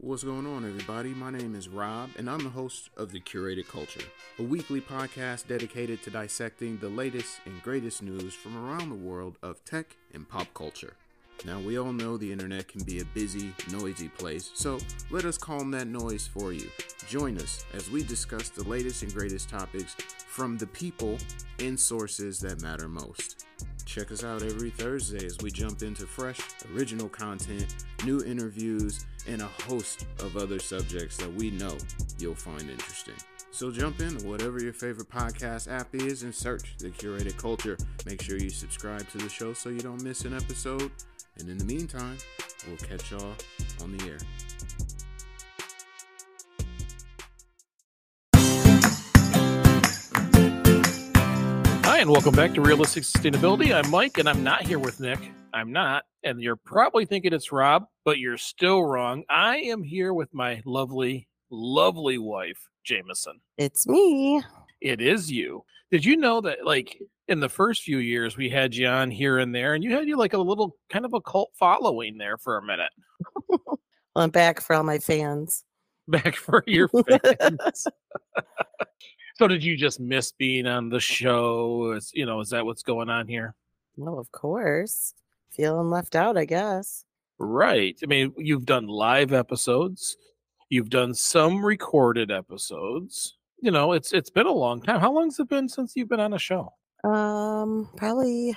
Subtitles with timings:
[0.00, 1.08] What's going on, everybody?
[1.08, 4.04] My name is Rob, and I'm the host of The Curated Culture,
[4.38, 9.38] a weekly podcast dedicated to dissecting the latest and greatest news from around the world
[9.42, 10.94] of tech and pop culture.
[11.44, 14.78] Now, we all know the internet can be a busy, noisy place, so
[15.10, 16.70] let us calm that noise for you.
[17.08, 19.96] Join us as we discuss the latest and greatest topics
[20.28, 21.18] from the people
[21.58, 23.46] and sources that matter most.
[23.98, 26.38] Check us out every Thursday as we jump into fresh,
[26.72, 27.74] original content,
[28.04, 31.76] new interviews, and a host of other subjects that we know
[32.16, 33.16] you'll find interesting.
[33.50, 37.76] So jump in whatever your favorite podcast app is and search the curated culture.
[38.06, 40.92] Make sure you subscribe to the show so you don't miss an episode.
[41.40, 42.18] And in the meantime,
[42.68, 43.34] we'll catch y'all
[43.82, 44.18] on the air.
[51.98, 53.74] Hi, and welcome back to Realistic Sustainability.
[53.74, 55.18] I'm Mike, and I'm not here with Nick.
[55.52, 56.04] I'm not.
[56.22, 59.24] And you're probably thinking it's Rob, but you're still wrong.
[59.28, 63.40] I am here with my lovely, lovely wife, Jamison.
[63.56, 64.40] It's me.
[64.80, 65.64] It is you.
[65.90, 69.38] Did you know that, like, in the first few years, we had you on here
[69.38, 72.38] and there, and you had you like a little kind of a cult following there
[72.38, 72.92] for a minute?
[73.48, 73.80] well,
[74.14, 75.64] I'm back for all my fans.
[76.06, 77.88] Back for your fans.
[79.38, 81.92] so, did you just miss being on the show?
[81.92, 83.54] Is, you know, is that what's going on here?
[83.96, 85.14] Well, of course.
[85.50, 87.04] Feeling left out, I guess.
[87.38, 87.96] Right.
[88.02, 90.16] I mean, you've done live episodes.
[90.70, 93.38] You've done some recorded episodes.
[93.60, 95.00] You know, it's it's been a long time.
[95.00, 96.72] How long's it been since you've been on a show?
[97.04, 98.56] Um, probably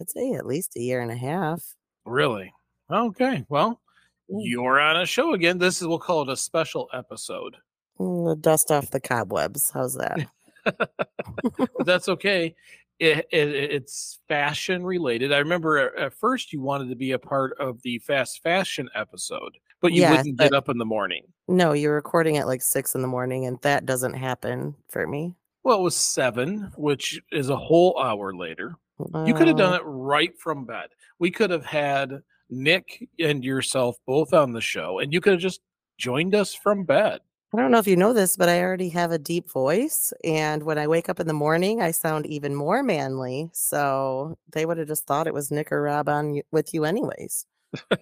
[0.00, 1.62] I'd say at least a year and a half.
[2.06, 2.52] Really?
[2.90, 3.44] Okay.
[3.48, 3.80] Well,
[4.28, 5.58] you're on a show again.
[5.58, 7.56] This is we'll call it a special episode.
[8.00, 9.70] Mm, Dust off the cobwebs.
[9.72, 10.26] How's that?
[10.64, 12.54] but that's okay.
[12.98, 15.32] It, it, it's fashion related.
[15.32, 19.56] I remember at, first you wanted to be a part of the fast fashion episode,
[19.80, 21.24] but you Yes, wouldn't get up in the morning.
[21.48, 25.34] no, you're recording at like six in the morning, and that doesn't happen for me.
[25.62, 28.76] Well, it was seven, which is a whole hour later.
[29.26, 30.88] You could have Uh, done it right from bed.
[31.18, 35.42] We could have had Nick and yourself both on the show, and you could have
[35.42, 35.60] just
[35.98, 37.20] joined us from bed.
[37.52, 40.62] I don't know if you know this, but I already have a deep voice, and
[40.62, 43.50] when I wake up in the morning, I sound even more manly.
[43.52, 47.46] So they would have just thought it was Nick or Rob on with you, anyways.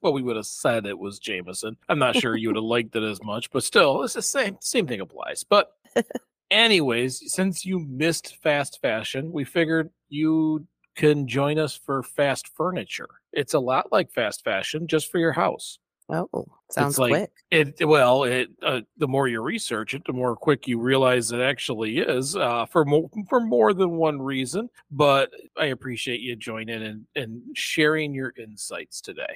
[0.00, 1.78] Well, we would have said it was Jamison.
[1.88, 4.58] I'm not sure you would have liked it as much, but still, it's the same
[4.60, 5.44] same thing applies.
[5.44, 5.72] But
[6.50, 13.08] anyways, since you missed fast fashion, we figured you can join us for fast furniture.
[13.32, 15.78] It's a lot like fast fashion, just for your house.
[16.10, 17.30] Oh, sounds like- quick.
[17.50, 21.40] It well, it uh, the more you research it, the more quick you realize it
[21.40, 24.68] actually is uh, for more for more than one reason.
[24.90, 29.34] But I appreciate you joining and and sharing your insights today.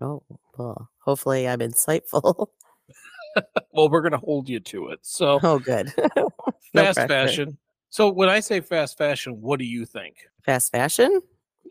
[0.00, 0.22] Oh,
[0.56, 2.48] well, hopefully I'm insightful.
[3.72, 4.98] Well, we're gonna hold you to it.
[5.02, 5.90] So oh, good.
[6.74, 7.08] No fast pressure.
[7.08, 7.58] fashion.
[7.88, 10.16] So when I say fast fashion, what do you think?
[10.44, 11.20] Fast fashion?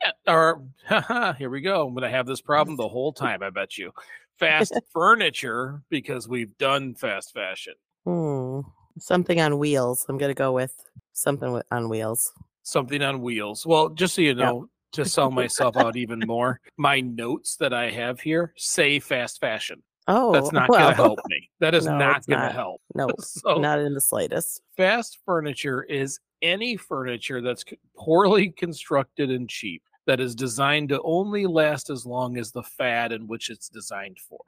[0.02, 1.88] Yeah, or haha, here we go.
[1.88, 3.44] I'm gonna have this problem the whole time.
[3.44, 3.92] I bet you.
[4.40, 7.74] Fast furniture because we've done fast fashion.
[8.06, 8.62] Hmm.
[8.98, 10.06] Something on wheels.
[10.10, 10.74] I'm going to go with
[11.14, 12.34] something with, on wheels.
[12.64, 13.66] something on wheels.
[13.66, 14.46] Well, just so you Yeah.
[14.46, 19.40] know, to sell myself out even more, my notes that I have here say fast
[19.40, 19.82] fashion.
[20.08, 21.50] Oh, That's not well, going to help me.
[21.60, 22.82] That is No, not going to help.
[22.96, 24.62] No, So, not in the slightest.
[24.76, 27.64] fast furniture is any furniture that's
[27.98, 33.12] poorly constructed and cheap that is designed to only last as long as the fad
[33.12, 34.40] in which it's designed for.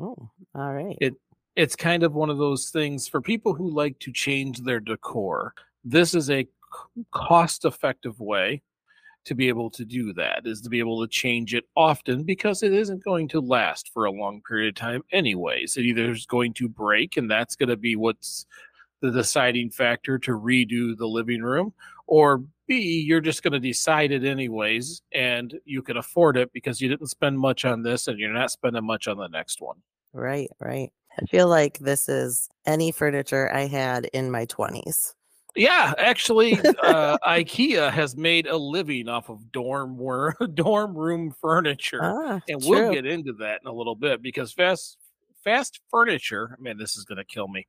[0.00, 0.16] Oh,
[0.54, 0.96] all right.
[1.00, 1.16] It-
[1.56, 5.52] It's kind of one of those things for people who like to change their decor.
[5.84, 6.46] This is a
[7.10, 8.62] cost effective way
[9.24, 12.62] to be able to do that is to be able to change it often because
[12.62, 16.26] it isn't going to last for a long period of time anyways it either is
[16.26, 18.46] going to break and that's going to be what's
[19.00, 21.72] the deciding factor to redo the living room
[22.06, 26.80] or b you're just going to decide it anyways and you can afford it because
[26.80, 29.76] you didn't spend much on this and you're not spending much on the next one
[30.12, 30.92] Right, right.
[31.18, 35.14] I feel like this is any furniture I had in my 20s.
[35.54, 42.00] Yeah, actually, uh, IKEA has made a living off of dorm wor- dorm room furniture,
[42.02, 42.70] Ah, and true.
[42.70, 44.96] we'll get into that in a little bit because fast
[45.44, 46.56] fast furniture.
[46.60, 47.66] Man, this is going to kill me.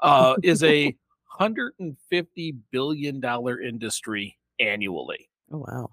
[0.00, 0.94] Uh, is a
[1.26, 5.28] hundred and fifty billion dollar industry annually.
[5.52, 5.88] Oh, wow.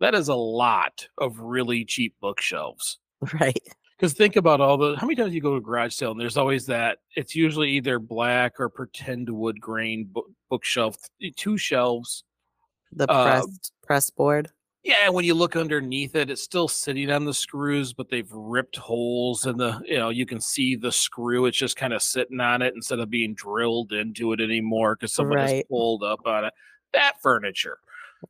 [0.00, 2.98] That is a lot of really cheap bookshelves.
[3.40, 3.58] Right.
[3.98, 6.20] Because think about all the how many times you go to a garage sale and
[6.20, 10.96] there's always that it's usually either black or pretend wood grain book, bookshelf,
[11.36, 12.24] two shelves
[12.92, 13.42] The Uh,
[13.82, 14.50] press board.
[14.82, 18.76] Yeah, when you look underneath it, it's still sitting on the screws, but they've ripped
[18.76, 21.46] holes in the, you know, you can see the screw.
[21.46, 25.12] It's just kind of sitting on it instead of being drilled into it anymore because
[25.12, 26.54] someone has pulled up on it.
[26.92, 27.78] That furniture.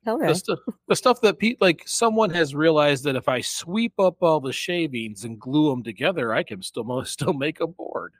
[0.07, 0.27] Okay.
[0.27, 4.21] The, stuff, the stuff that Pete, like someone has realized that if I sweep up
[4.21, 8.13] all the shavings and glue them together, I can still still make a board.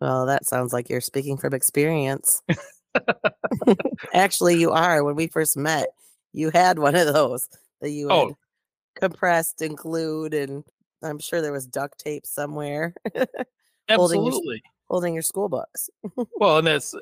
[0.00, 2.42] Well, that sounds like you're speaking from experience.
[4.14, 5.02] Actually, you are.
[5.04, 5.88] When we first met,
[6.32, 7.48] you had one of those
[7.80, 8.36] that you had Oh.
[8.96, 10.64] compressed and glued, and
[11.02, 12.94] I'm sure there was duct tape somewhere
[13.90, 14.62] Holding your Absolutely.
[14.88, 15.90] holding your school books.
[16.38, 16.94] Well, and that's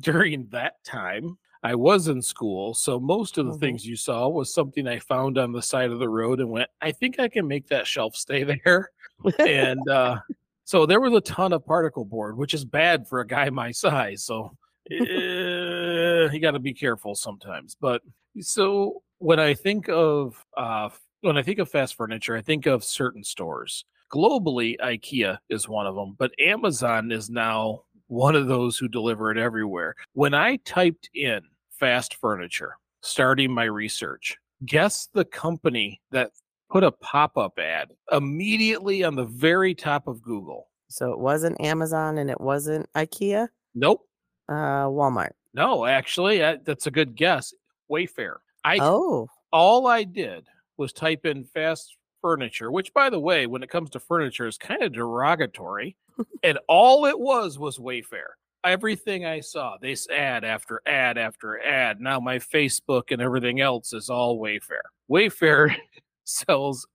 [0.00, 3.60] during that time I was in school, so most of the Mhm.
[3.60, 6.68] things you saw was something I found on the side of the road and went,
[6.80, 8.90] I think I can make that shelf stay there.
[9.40, 10.18] and uh,
[10.64, 13.72] so there was a ton of particle board, which is bad for a guy my
[13.72, 14.22] size.
[14.24, 14.56] So
[14.90, 17.76] eh, you got to be careful sometimes.
[17.80, 18.02] But
[18.40, 20.90] so when I think of uh,
[21.20, 23.84] when I think of fast furniture, I think of certain stores.
[24.12, 29.32] Globally, IKEA is one of them, but Amazon is now one of those who deliver
[29.32, 29.94] it everywhere.
[30.12, 31.40] When I typed in
[31.70, 36.30] fast furniture, starting my research, guess the company that
[36.70, 40.68] put a pop up ad immediately on the very top of Google.
[40.88, 43.48] so it wasn't Amazon and it wasn't IKEA.
[43.74, 44.06] Nope.
[44.48, 45.32] Uh, Walmart.
[45.54, 47.54] No, actually, I, that's a good guess.
[47.90, 48.36] Wayfair.
[48.64, 50.46] I Oh, all I did
[50.76, 54.58] was type in fast furniture, which by the way, when it comes to furniture is
[54.58, 55.96] kind of derogatory.
[56.42, 58.34] and all it was was Wayfair.
[58.64, 62.00] Everything I saw, this ad after ad after ad.
[62.00, 64.82] Now my Facebook and everything else is all Wayfair.
[65.10, 65.76] Wayfair
[66.24, 66.86] sells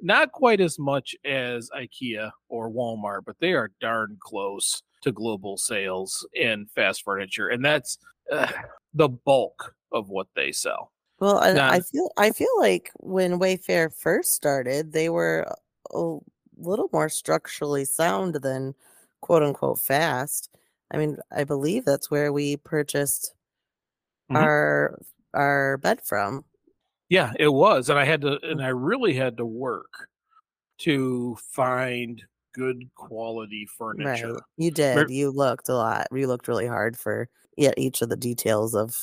[0.00, 5.56] not quite as much as IKEA or Walmart, but they are darn close to global
[5.56, 7.98] sales in fast furniture, and that's
[8.32, 8.52] uh,
[8.94, 10.92] the bulk of what they sell.
[11.18, 11.68] well, and Nah.
[11.68, 15.46] I feel I feel like when Wayfair first started, they were
[15.92, 16.18] a
[16.56, 18.74] little more structurally sound than
[19.20, 20.50] quote unquote fast.
[20.90, 23.34] I mean, I believe that's where we purchased
[24.28, 24.50] Mhm.
[24.50, 24.98] our
[25.34, 26.44] our bed from.
[27.08, 30.08] Yeah, it was, and I had to, and I really had to work
[30.80, 34.34] to find good quality furniture.
[34.34, 34.42] Right.
[34.56, 35.10] You did.
[35.10, 36.06] You looked a lot.
[36.12, 38.94] You looked really hard for yeah, each of the details of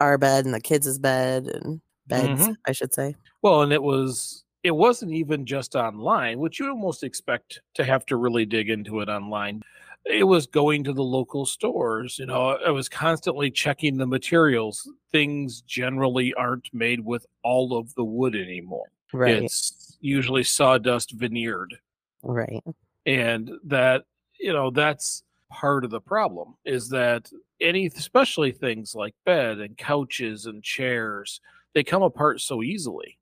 [0.00, 2.56] our bed and the kids' bed and beds, Mhm.
[2.66, 3.14] I should say.
[3.42, 8.04] Well, and it was it wasn't even just online, which you almost expect to have
[8.06, 9.62] to really dig into it online.
[10.04, 12.18] It was going to the local stores.
[12.18, 14.88] You know, I was constantly checking the materials.
[15.12, 18.86] Things generally aren't made with all of the wood anymore.
[19.12, 19.42] Right.
[19.44, 21.74] It's usually sawdust veneered.
[22.22, 22.62] right.
[23.06, 24.04] And that
[24.38, 27.30] you know that's part of the problem is that
[27.60, 31.40] any especially things like bed and couches and chairs
[31.72, 33.18] they come apart so easily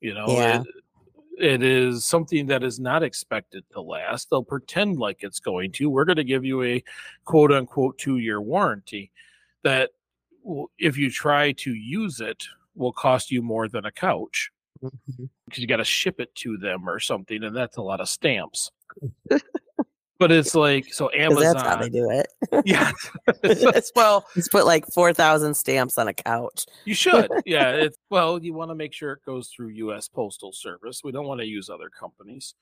[0.00, 0.62] you know Yeah.
[0.62, 0.66] it,
[1.38, 5.88] it is something that is not expected to last they'll pretend like it's going to
[5.88, 6.82] we're going to give you a
[7.24, 9.12] quote unquote two year warranty
[9.62, 9.90] that
[10.78, 12.44] if you try to use it
[12.74, 14.50] will cost you more than a couch
[14.84, 15.30] Mhm.
[15.46, 18.10] because you got to ship it to them or something, and that's a lot of
[18.10, 18.70] stamps.
[20.18, 21.42] But it's like so Amazon.
[21.54, 22.26] that's how they do it.
[22.64, 22.92] Yeah.
[23.42, 26.64] It's- well, Just put like 4,000 stamps on a couch.
[26.84, 27.28] you should.
[27.44, 27.70] Yeah.
[27.70, 30.08] It's well, you want to make sure it goes through U.S.
[30.08, 31.02] Postal Service.
[31.04, 32.54] We don't want to use other companies,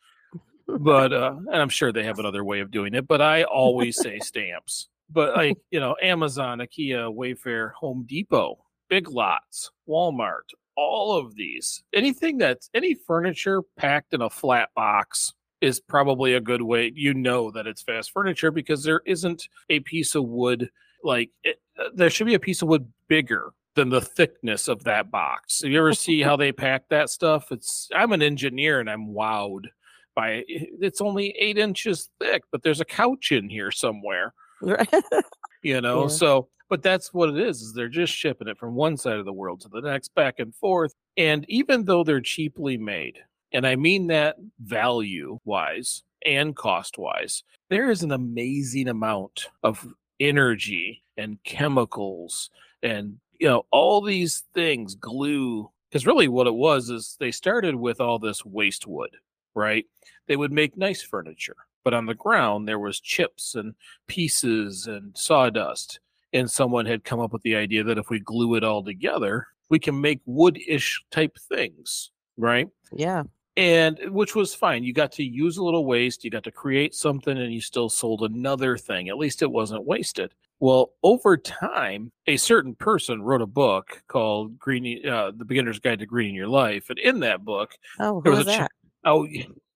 [0.67, 3.07] but uh, and I'm sure they have another way of doing it.
[3.07, 4.89] But I always say stamps.
[5.11, 11.83] But like you know, Amazon, IKEA, Wayfair, Home Depot, Big Lots, Walmart, all of these,
[11.93, 16.93] anything that's any furniture packed in a flat box is probably a good way.
[16.95, 20.71] You know that it's fast furniture because there isn't a piece of wood
[21.03, 24.85] like it, uh, there should be a piece of wood bigger than the thickness of
[24.85, 25.63] that box.
[25.65, 27.51] You ever see how they pack that stuff?
[27.51, 29.67] It's I'm an engineer and I'm wowed
[30.15, 30.45] by it.
[30.81, 34.89] It's only eight inches thick, but there's a couch in here somewhere Right.
[35.63, 36.09] you know Yeah.
[36.09, 39.25] so but that's what it is is they're just shipping it from one side of
[39.25, 43.19] the world to the next back and forth and even though they're cheaply made
[43.55, 49.87] and i mean that value wise and cost wise there is an amazing amount of
[50.21, 52.51] energy and chemicals
[52.83, 57.75] and you know all these things glue because really what it was is they started
[57.75, 59.17] with all this waste wood
[59.55, 59.87] right
[60.29, 63.75] they would make nice furniture but on the ground there was chips and
[64.09, 66.01] pieces and sawdust.
[66.33, 69.47] And someone had come up with the idea that if we glue it all together,
[69.69, 72.69] we can make wood-ish type things, right?
[72.93, 73.23] yeah.
[73.57, 74.83] And which was fine.
[74.83, 77.89] You got to use a little waste, you got to create something, and you still
[77.89, 79.09] sold another thing.
[79.09, 80.35] At least it wasn't wasted.
[80.59, 86.01] Well, over time, a certain person wrote a book called "Greening uh, the Beginner's Guide
[86.01, 88.71] to Greening Your Life," and in that book, Oh, there was a that?
[89.05, 89.25] oh,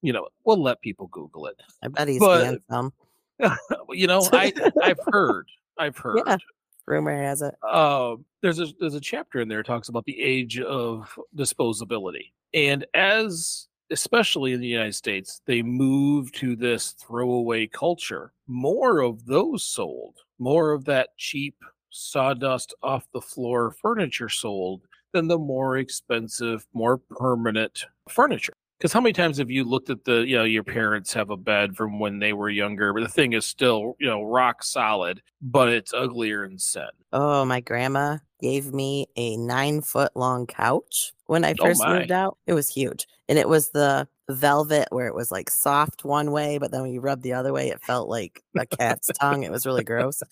[0.03, 1.61] you know, we'll let people Google it.
[1.83, 2.93] I bet he's but- handsome.
[3.91, 5.47] you know, I I've heard,
[5.79, 6.23] I've heard.
[6.27, 6.37] Yeah.
[6.87, 7.55] Rumor has it.
[7.63, 12.33] uh, there's a there's a chapter in there that talks about the age of disposability,
[12.55, 18.33] and as especially in the United States, they move to this throwaway culture.
[18.47, 21.57] More of those sold, more of that cheap
[21.91, 28.55] sawdust off the floor furniture sold than the more expensive, more permanent furniture.
[28.79, 31.37] Because how many times have you looked at the, you know, your parents have a
[31.37, 35.21] bed from when they were younger, but the thing is still, you know, rock solid,
[35.43, 36.89] but it's uglier in sin.
[37.13, 42.13] Oh, my grandma gave me a nine foot long couch when I Oh, first moved
[42.13, 42.39] out.
[42.47, 43.09] It was huge.
[43.29, 46.93] And it was the velvet where it was like soft one way, but then when
[46.93, 49.43] you rub the other way, it felt like a cat's tongue.
[49.43, 50.23] It was really gross.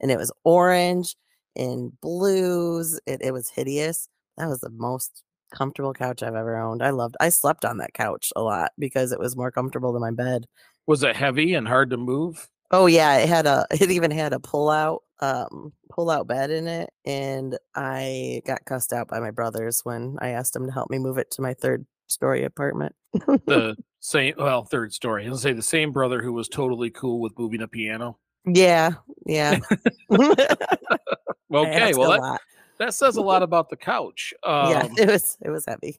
[0.00, 1.16] And it was orange
[1.56, 3.00] and blues.
[3.06, 4.08] It, it was hideous.
[4.36, 6.82] That was the most comfortable couch I've ever owned.
[6.82, 10.02] I loved I slept on that couch a lot because it was more comfortable than
[10.02, 10.46] my bed.
[10.86, 12.48] Was it heavy and hard to move?
[12.70, 16.50] Oh yeah, it had a it even had a pull out um pull out bed
[16.50, 20.72] in it and I got cussed out by my brothers when I asked them to
[20.72, 22.94] help me move it to my third story apartment.
[23.12, 25.26] The same, well, third story.
[25.26, 28.18] I'll say the same brother who was totally cool with moving a piano.
[28.44, 28.92] Yeah,
[29.24, 29.58] yeah.
[31.54, 32.40] Okay, well, that.
[32.78, 34.32] That says a lot about the couch.
[34.42, 35.96] Um, yeah, it was it was heavy.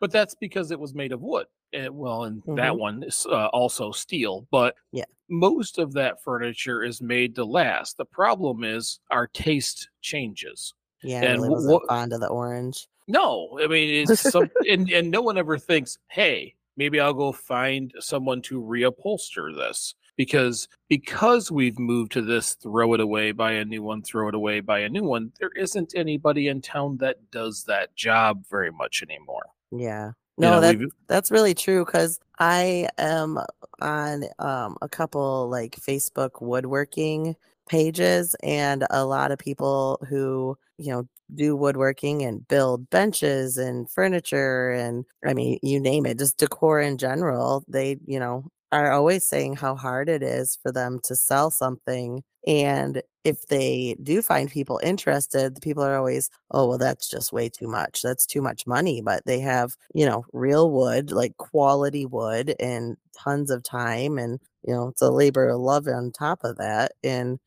[0.00, 1.46] but that's because it was made of wood.
[1.72, 2.78] Eh, well, and that Mhm.
[2.78, 4.46] one is uh, also steel.
[4.50, 5.04] But Yeah.
[5.28, 7.96] most of that furniture is made to last.
[7.96, 10.74] The problem is our taste changes.
[11.02, 12.88] yeah, And really wasn't what- fond of the orange.
[13.08, 17.30] No, I mean it's some, and and no one ever thinks, hey, maybe I'll go
[17.32, 23.52] find someone to reupholster this because because we've moved to this throw it away, buy
[23.52, 25.32] a new one, throw it away, buy a new one.
[25.40, 29.46] There isn't anybody in town that does that job very much anymore.
[29.70, 30.12] Yeah.
[30.38, 33.38] You No, know, that we've- that's really true because I am
[33.80, 37.36] on um, a couple like Facebook woodworking
[37.68, 43.90] pages, and a lot of people who you know do woodworking and build benches and
[43.90, 47.64] furniture, and I mean, you name it, just decor in general.
[47.66, 48.44] They, you know,
[48.82, 52.22] are always saying how hard it is for them to sell something.
[52.46, 57.32] And if they do find people interested, the people are always, oh, well, that's just
[57.32, 58.02] way too much.
[58.02, 59.00] That's too much money.
[59.02, 64.18] But they have, you know, real wood, like quality wood and tons of time.
[64.18, 66.92] And, you know, it's a labor of love on top of that.
[67.02, 67.38] And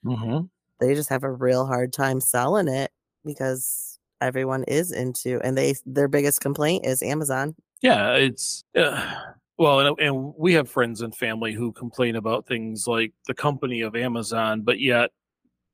[0.80, 2.92] they just have a real hard time selling it
[3.26, 7.56] because everyone is into and they their biggest complaint is Amazon.
[7.82, 9.16] Yeah, it's uh,
[9.60, 13.82] well, and, and we have friends and family who complain about things like the company
[13.82, 15.12] of Amazon, but yet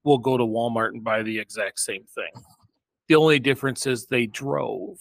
[0.04, 2.32] we'll go to Walmart and buy the exact same thing.
[3.08, 4.98] The only difference is they drove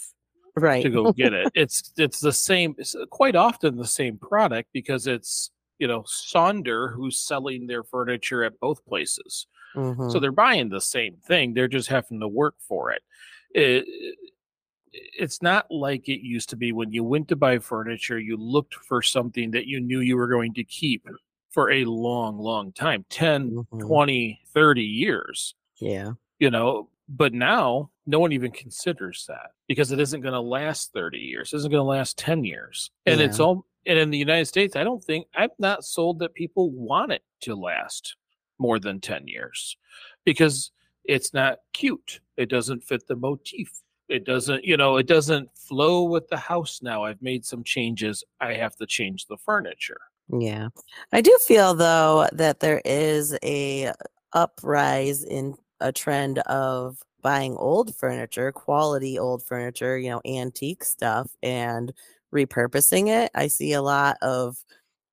[0.56, 0.82] Right.
[0.84, 1.50] to go get it.
[1.56, 2.76] It's it's the same.
[2.78, 5.50] It's quite often the same product because it's
[5.80, 9.48] you know Sonder who's selling their furniture at both places.
[9.74, 10.12] Mhm.
[10.12, 11.54] So they're buying the same thing.
[11.54, 13.02] They're just having to work for it.
[13.54, 13.84] it.
[15.18, 18.74] It's not like it used to be when you went to buy furniture, you looked
[18.74, 21.06] for something that you knew you were going to keep
[21.50, 23.80] for a long, long time 10, Mhm.
[23.80, 26.12] 20, 30 years, yeah.
[26.38, 26.90] you know.
[27.08, 31.52] But now no one even considers that because it isn't going to last 30 years,
[31.52, 32.90] it isn't going to last 10 years.
[33.04, 36.34] And it's all, and in the United States, I don't think, I'm not sold that
[36.34, 38.16] people want it to last
[38.58, 39.76] more than 10 years
[40.24, 40.70] because
[41.04, 42.20] it's not cute.
[42.36, 43.70] It doesn't fit the motif.
[44.08, 47.04] It doesn't, you know, it doesn't flow with the house now.
[47.04, 48.22] I've made some changes.
[48.40, 50.00] I have to change the furniture.
[50.28, 50.68] Yeah.
[51.12, 53.92] I do feel though that there is a
[54.32, 61.30] uprise in a trend of buying old furniture, quality old furniture, you know, antique stuff
[61.42, 61.92] and
[62.34, 63.30] repurposing it.
[63.34, 64.62] I see a lot of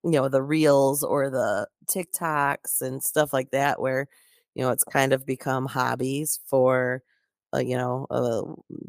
[0.04, 4.08] you know the reels or the TikToks and stuff like that where
[4.56, 7.04] you know it's kind of become hobbies for
[7.54, 8.42] uh, you know uh,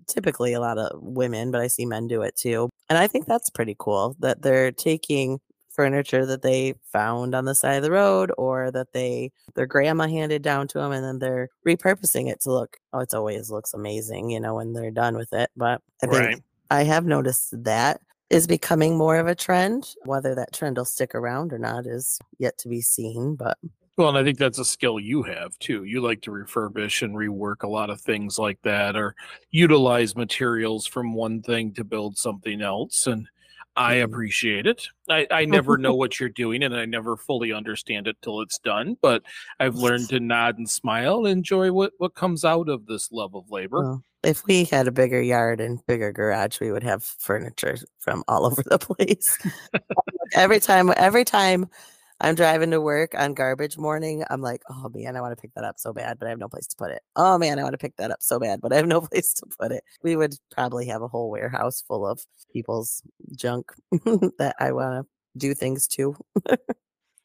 [0.09, 2.69] typically a lot of women but I see men do it too.
[2.89, 5.41] And I think that's pretty cool that they're taking
[5.71, 10.07] furniture that they found on the side of the road or that they their grandma
[10.07, 13.73] handed down to them and then they're repurposing it to look oh it always looks
[13.73, 16.43] amazing you know when they're done with it but i think Right.
[16.71, 21.15] i have noticed that is becoming more of a trend whether that trend will stick
[21.15, 23.57] around or not is yet to be seen but
[23.97, 25.85] Well, and I think that's a skill you have too.
[25.85, 29.15] You like to refurbish and rework a lot of things like that or
[29.51, 33.07] utilize materials from one thing to build something else.
[33.07, 33.29] And
[33.77, 34.05] I Mm.
[34.05, 34.89] appreciate it.
[35.11, 38.59] I, I never know what you're doing and I never fully understand it till it's
[38.59, 39.23] done, but
[39.61, 43.51] I've learned to nod and smile enjoy what, what comes out of this love of
[43.51, 43.83] labor.
[43.83, 48.25] Well, if we had a bigger yard and bigger garage, we would have furniture from
[48.29, 49.39] all over the place.
[50.33, 51.69] every time, every time
[52.23, 55.53] I'm driving to work on garbage morning, I'm like, oh man, I want to pick
[55.55, 57.03] that up so bad, but I have no place to put it.
[57.17, 59.35] Oh man, I want to pick that up so bad, but I have no place
[59.35, 59.83] to put it.
[60.05, 63.03] We would probably have a whole warehouse full of people's
[63.37, 63.73] junk
[64.39, 66.17] that I want to do things to.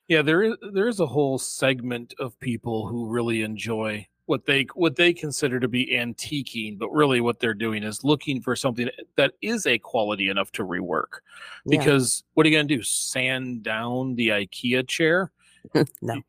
[0.08, 4.68] Yeah, there is there is a whole segment of people who really enjoy what they
[4.76, 8.90] what they consider to be antiquing, but really what they're doing is looking for something
[9.16, 11.22] that is a quality enough to rework.
[11.66, 11.80] Yeah.
[11.80, 12.84] Because what are you going to do?
[12.84, 15.32] Sand down the IKEA chair?
[16.02, 16.22] no.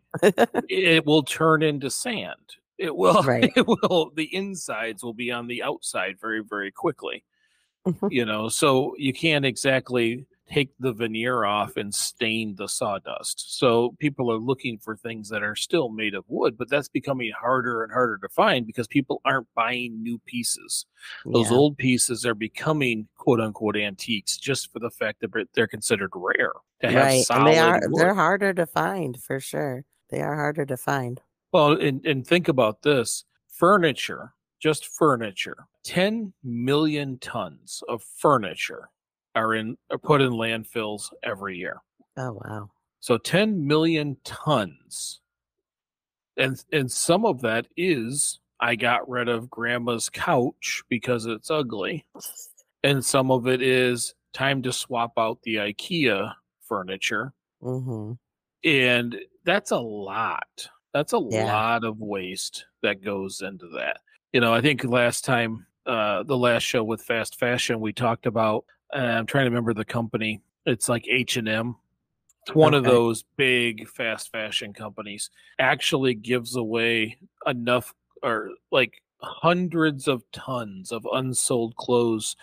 [0.68, 2.34] It will turn into sand.
[2.78, 3.22] It will.
[3.24, 3.52] Right.
[3.56, 4.12] It will.
[4.14, 7.24] The insides will be on the outside very very quickly.
[7.86, 8.12] Mhm.
[8.12, 13.58] You know, so you can't exactly take the veneer off and stain the sawdust.
[13.58, 17.32] So people are looking for things that are still made of wood, but that's becoming
[17.38, 20.86] harder and harder to find because people aren't buying new pieces.
[21.24, 21.56] Those Yeah.
[21.56, 26.52] old pieces are becoming quote unquote antiques just for the fact that they're- considered rare
[26.80, 27.24] to have right.
[27.24, 28.00] solid And they are wood.
[28.00, 29.84] they're harder to find for sure.
[30.08, 31.20] They are harder to find.
[31.52, 38.90] Well, and, and think about this furniture, just furniture, 10 million tons of furniture
[39.38, 41.80] are in are put in landfills every year.
[42.16, 42.70] Oh wow.
[43.00, 45.20] So 10 million tons.
[46.36, 52.04] And and some of that is I got rid of grandma's couch because it's ugly.
[52.84, 57.32] And some of it is time to swap out the IKEA furniture.
[57.60, 58.12] hmm
[58.64, 60.68] And that's a lot.
[60.92, 61.44] That's a Yeah.
[61.44, 64.00] lot of waste that goes into that.
[64.32, 68.26] You know, I think last time, uh, the last show with fast fashion, we talked
[68.26, 68.64] about.
[68.94, 70.40] Uh, I'm trying to remember the company.
[70.66, 71.76] It's like H and M.
[72.46, 75.30] It's one of those big fast fashion companies.
[75.58, 82.36] Actually, gives away enough or like hundreds of tons of unsold clothes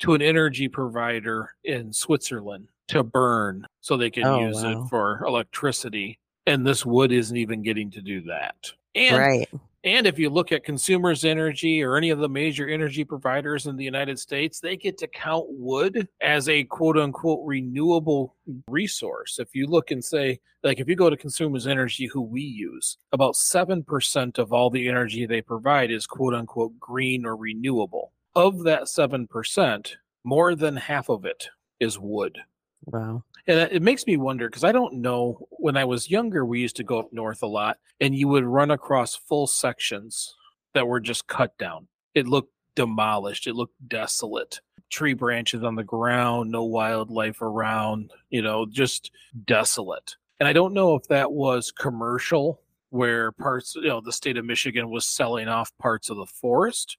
[0.00, 4.84] to an energy provider in Switzerland to burn so they can Oh, use wow.
[4.84, 6.18] it for electricity.
[6.46, 8.72] And this wood isn't even getting to do that.
[8.94, 9.48] And right.
[9.84, 13.76] And if you look at consumers energy or any of the major energy providers in
[13.76, 18.36] the United States, they get to count wood as a quote unquote renewable
[18.68, 19.38] resource.
[19.38, 22.98] If you look and say, like, if you go to consumers energy, who we use,
[23.12, 28.12] about 7% of all the energy they provide is quote unquote green or renewable.
[28.34, 31.48] Of that 7%, more than half of it
[31.80, 32.38] is wood.
[32.84, 33.22] Wow.
[33.48, 35.48] And it- makes me wonder because I don't know.
[35.52, 38.44] When I was younger, we used to go up north a lot, and you would
[38.44, 40.36] run across full sections
[40.74, 41.88] that were just cut down.
[42.14, 43.46] It looked demolished.
[43.46, 44.60] It looked desolate.
[44.90, 48.12] Tree branches on the ground, no wildlife around.
[48.30, 49.10] You know, just
[49.46, 50.16] desolate.
[50.38, 54.44] And I don't know if that was commercial, where parts, you know, the state of
[54.44, 56.96] Michigan was selling off parts of the forest,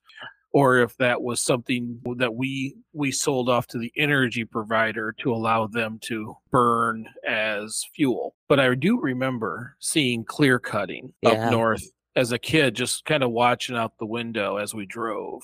[0.52, 5.32] or if that was something that we we sold off to the energy provider to
[5.34, 8.36] allow them to burn as fuel.
[8.48, 11.48] But I do remember seeing clear cutting Yeah.
[11.48, 11.84] up north
[12.16, 15.44] as a kid, just kind of watching out the window as we drove.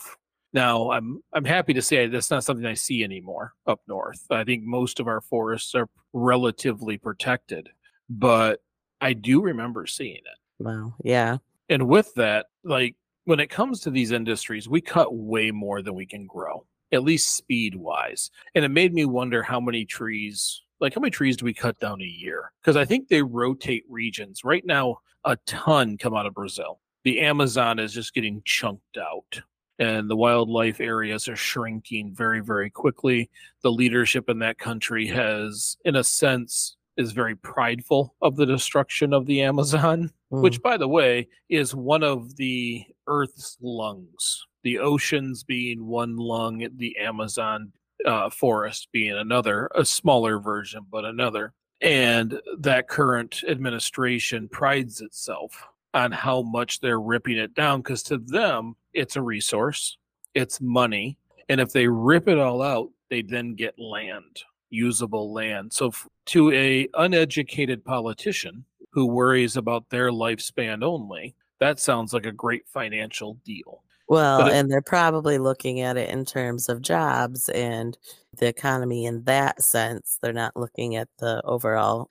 [0.54, 4.26] Now I'm I'm happy to say that's not something I see anymore up north.
[4.32, 7.70] I think most of our forests are relatively protected,
[8.10, 8.62] but
[9.02, 10.96] I do remember seeing it Wow.
[11.04, 11.38] Yeah.
[11.70, 15.96] and with that like when it comes to these industries we cut way more than
[15.96, 20.62] we can grow at least speed wise and it made me wonder how many trees
[20.80, 22.52] like how many trees do we cut down a year?
[22.62, 24.44] Because i think they rotate regions.
[24.44, 26.80] Right now a ton come out of brazil.
[27.04, 29.42] The amazon is just getting chunked out
[29.80, 33.30] and the wildlife areas are shrinking very very quickly.
[33.64, 39.14] The leadership in that country has in a sense is very prideful of the destruction
[39.14, 40.42] of the amazon Mm.
[40.42, 46.68] which by the way is one of the earth's lungs the oceans being one lung
[46.78, 47.72] the amazon
[48.06, 51.54] uh, forest being another a smaller version but another.
[51.82, 58.18] And that current administration prides itself on how much they're ripping it down because to
[58.18, 59.98] them it's a resource
[60.34, 65.74] it's money and if they rip it all out they then get land usable land.
[65.74, 71.36] So f- to a uneducated politician who worries about their lifespan only,
[71.66, 73.84] that sounds like a great financial deal.
[74.08, 77.98] Well, it- and they're probably looking at it in terms of jobs and
[78.38, 80.18] the economy in that sense.
[80.22, 82.10] They're not looking at the overall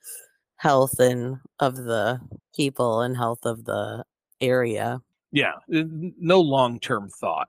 [0.56, 2.20] health and of the
[2.54, 4.04] people and health of the
[4.40, 5.00] area.
[5.32, 5.84] Yeah, eh,
[6.18, 7.48] no long term thought.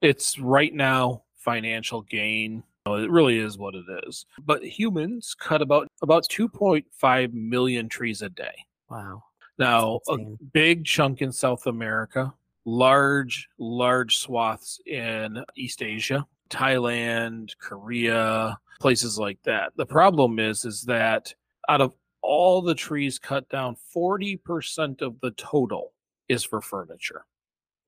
[0.00, 4.26] It's right now financial gain It really is what it is.
[4.44, 8.66] But humans cut about about 2.5 million trees a day.
[8.90, 9.22] Wow.
[9.58, 10.16] Now, a
[10.52, 19.38] big chunk in South America, large, large swaths in East Asia, Thailand, Korea, places like
[19.44, 19.72] that.
[19.76, 21.34] The problem is, is that
[21.68, 25.92] out of all the trees cut down, 40% of the total
[26.28, 27.26] is for furniture.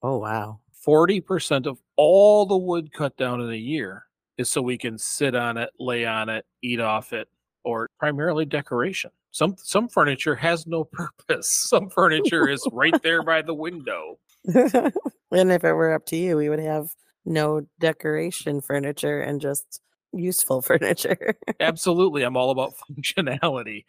[0.03, 0.61] Oh wow.
[0.87, 4.05] 40% of all the wood cut down in a year
[4.39, 7.29] is so we can sit on it, lay on it, eat off it,
[7.65, 9.11] or primarily decoration.
[9.37, 11.51] Some some furniture has no purpose.
[11.69, 14.19] Some furniture is right there by the window.
[14.55, 16.89] and if it were up to you, we would have
[17.27, 19.83] no decoration furniture and just
[20.15, 21.37] useful furniture.
[21.61, 23.85] Absolutely, I'm all about functionality.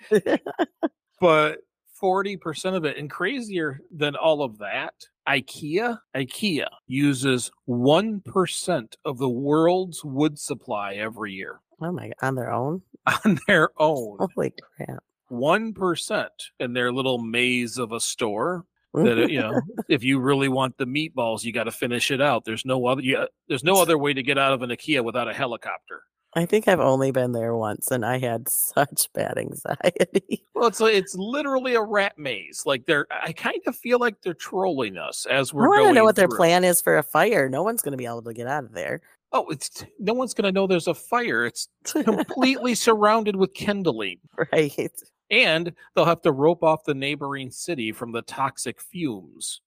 [1.22, 1.60] But
[2.04, 4.94] 40% of it and crazier than all of that,
[5.28, 12.52] IKEA, IKEA uses 1% of the world's wood supply every year oh my on their
[12.52, 12.82] own.
[13.24, 14.18] on their own.
[14.20, 15.04] Holy crap.
[15.30, 18.66] One percent in their little maze of a store.
[18.94, 22.46] That you know, if you really want the meatballs, you got to finish it out.
[22.46, 23.02] There's no other.
[23.02, 26.02] Yeah, there's no other way to get out of an IKEA without a helicopter.
[26.34, 30.46] I think I've only been there once and I had such bad anxiety.
[30.54, 32.64] Well, it's a, it's literally a rat maze.
[32.66, 35.88] Like they're, I kind of feel like they're trolling us as we're want going.
[35.88, 37.50] to know what their plan is for a fire.
[37.50, 39.02] No one's going to be able to get out of there.
[39.32, 41.46] Oh, it's no one's gonna know there's a fire.
[41.46, 44.20] It's completely surrounded with kindling,
[44.54, 44.92] right.
[45.30, 49.62] And they'll have to rope off the neighboring city from the toxic fumes.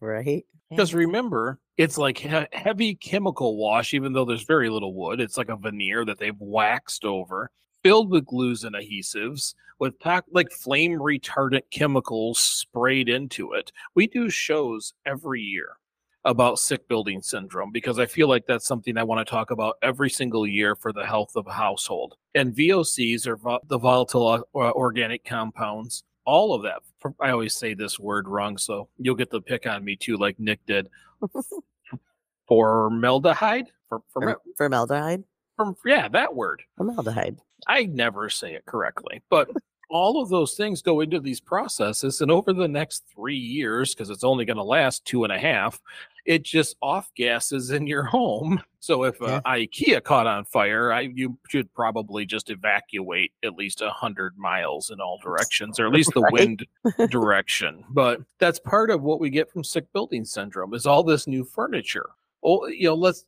[0.00, 0.44] Right.
[0.70, 5.20] Because remember, it's like he- heavy chemical wash, even though there's very little wood.
[5.20, 7.50] It's like a veneer that they've waxed over,
[7.82, 13.70] filled with glues and adhesives, with to- like flame retardant chemicals sprayed into it.
[13.94, 15.76] We do shows every year
[16.26, 19.76] about sick building syndrome because I feel like that's something I want to talk about
[19.82, 22.16] every single year for the health of a household.
[22.34, 26.02] And VOCs are vo- the volatile uh, o- organic compounds.
[26.26, 26.82] All of that.
[27.20, 30.38] I always say this word wrong, so you'll get the pick on me too, like
[30.40, 30.88] Nick did.
[32.48, 33.66] Formaldehyde?
[33.88, 35.24] For, for, Form- formaldehyde.
[35.56, 36.62] for, yeah, that word.
[36.76, 37.38] Formaldehyde.
[37.68, 39.48] I never say it correctly, but
[39.88, 42.20] all of those things go into these processes.
[42.20, 45.38] And over the next three years, because it's only going to last two and a
[45.38, 45.80] half,
[46.26, 48.60] it just off gases in your home.
[48.80, 53.80] So if uh, IKEA caught on fire, I, you should probably just evacuate at least
[53.80, 56.32] a hundred miles in all directions, or at least the Right.
[56.32, 56.66] wind
[57.08, 57.84] direction.
[57.90, 61.44] But that's part of what we get from sick building syndrome is all this new
[61.44, 62.10] furniture.
[62.44, 63.24] Oh, you know, let's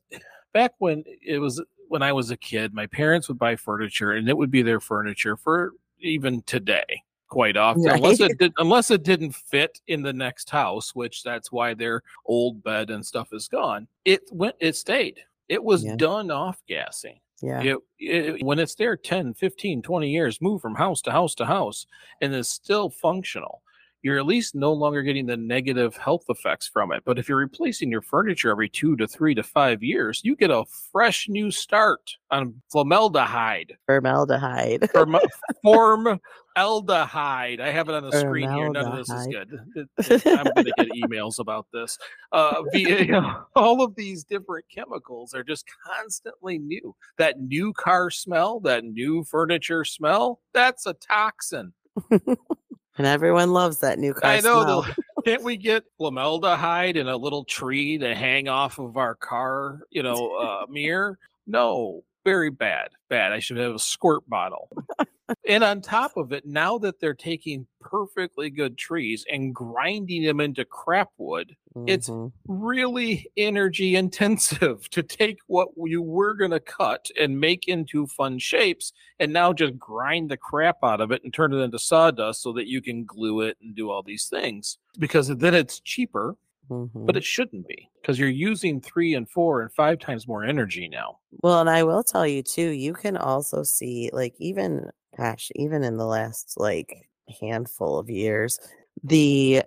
[0.53, 4.29] back when it was when I was a kid, my parents would buy furniture and
[4.29, 9.03] it would be their furniture for even today quite often unless it did, unless it
[9.03, 13.47] didn't fit in the next house which that's why their old bed and stuff is
[13.47, 13.87] gone.
[14.05, 15.19] It went it stayed.
[15.47, 15.95] It was Yeah.
[15.95, 17.19] done off gassing.
[17.41, 17.61] Yeah.
[17.61, 21.45] it, it, when it's there 10 15 20 years move from house to house to
[21.45, 21.87] house
[22.21, 23.61] and is still functional
[24.01, 27.03] you're at least no longer getting the negative health effects from it.
[27.05, 30.51] But if you're replacing your furniture every two to three to five years you get
[30.51, 33.75] a fresh new start on formaldehyde.
[33.87, 34.89] Formaldehyde.
[35.63, 36.19] form,
[36.55, 37.59] formaldehyde.
[37.59, 38.69] I have it on the screen here.
[38.71, 39.59] None of this is good.
[39.75, 41.97] It- it- i'm going to get emails about this.
[42.31, 46.95] Uh, via, you know, all of these different chemicals are just constantly new.
[47.17, 51.73] That new car smell, that new furniture smell, that's a toxin.
[52.99, 54.81] and everyone loves that new car I know.
[54.81, 59.79] The, can't we get formaldehyde in a little tree to hang off of our car,
[59.89, 61.17] you know, uh, mirror?
[61.47, 62.89] No, very bad.
[63.09, 63.31] Bad.
[63.31, 64.69] I should have a squirt bottle.
[65.47, 70.39] and on top of it, now that they're taking perfectly good trees and grinding them
[70.39, 72.31] into crap wood, it's Mhm.
[72.47, 78.39] really energy intensive to take what you were going to cut and make into fun
[78.39, 82.41] shapes and now just grind the crap out of it and turn it into sawdust
[82.41, 86.35] so that you can glue it and do all these things because then it's cheaper
[86.69, 87.07] Mhm.
[87.07, 90.87] but it shouldn't be because you're using three and four and five times more energy
[90.89, 94.89] now Well, and I will tell you too, you can also see like even
[95.19, 97.09] gosh, even in the last like
[97.41, 99.07] handful of years, mm-hmm.
[99.07, 99.63] the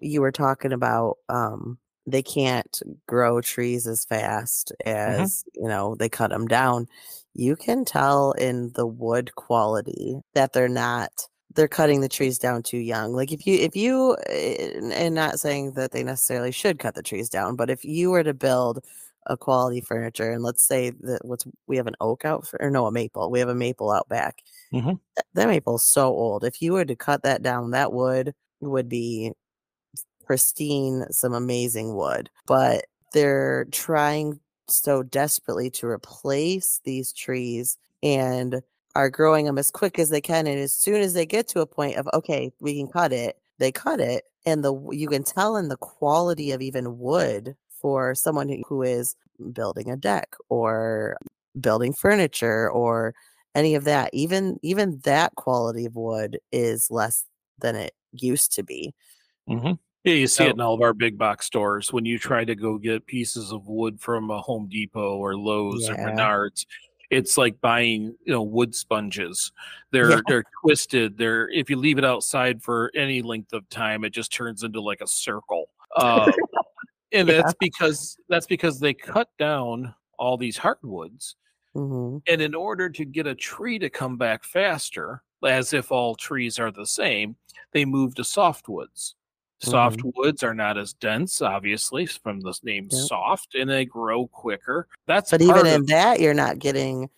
[0.00, 5.22] you were talking about um they can't grow trees as fast mm-hmm.
[5.22, 6.86] as, you know, they cut them down.
[7.34, 11.10] You can tell in the wood quality that they're not
[11.54, 13.12] they're cutting the trees down too young.
[13.12, 16.78] Like if you if you eh, eh, and and not saying that they necessarily should
[16.78, 18.84] cut the trees down, but if you were to build
[19.26, 22.70] a quality furniture and let's say that what's we have an oak out for, or
[22.70, 25.00] no a maple we have a maple out back Mhm.
[25.16, 28.88] Th- that maple's so old if you were to cut that down that wood would
[28.88, 29.32] be
[30.24, 38.60] pristine some amazing wood but they're trying so desperately to replace these trees and
[38.96, 41.60] are growing them as quick as they can and as soon as they get to
[41.60, 45.22] a point of okay we can cut it they cut it and the you can
[45.22, 49.16] tell in the quality of even wood for someone who- is
[49.52, 51.16] building a deck or
[51.60, 53.14] building furniture or
[53.54, 57.24] any of that even even that quality of wood is less
[57.58, 58.92] than it used to be
[59.48, 59.72] hmm
[60.04, 62.44] Yeah, you see So- it in all of our big box stores when you try
[62.44, 66.10] to go get pieces of wood from a Home Depot or Lowe's or Yeah.
[66.14, 66.64] Menards.
[67.10, 69.52] It's like buying, you know, wood sponges.
[69.92, 70.20] They're Yeah.
[70.28, 71.16] they're twisted.
[71.18, 74.80] They're if you leave it outside for any length of time, it just turns into
[74.80, 75.68] like a circle.
[75.96, 76.30] Uh,
[77.12, 77.42] and Yeah.
[77.42, 81.36] that's because that's because they cut down all these hardwoods
[81.74, 86.14] hmm and in order to get a tree to come back faster, as if all
[86.16, 87.36] trees are the same,
[87.72, 89.14] they move to softwoods.
[89.62, 93.00] Softwoods are not as dense, obviously, from the name Yep.
[93.06, 94.88] soft, and they grow quicker.
[95.06, 97.08] That's but even in of, that you're not getting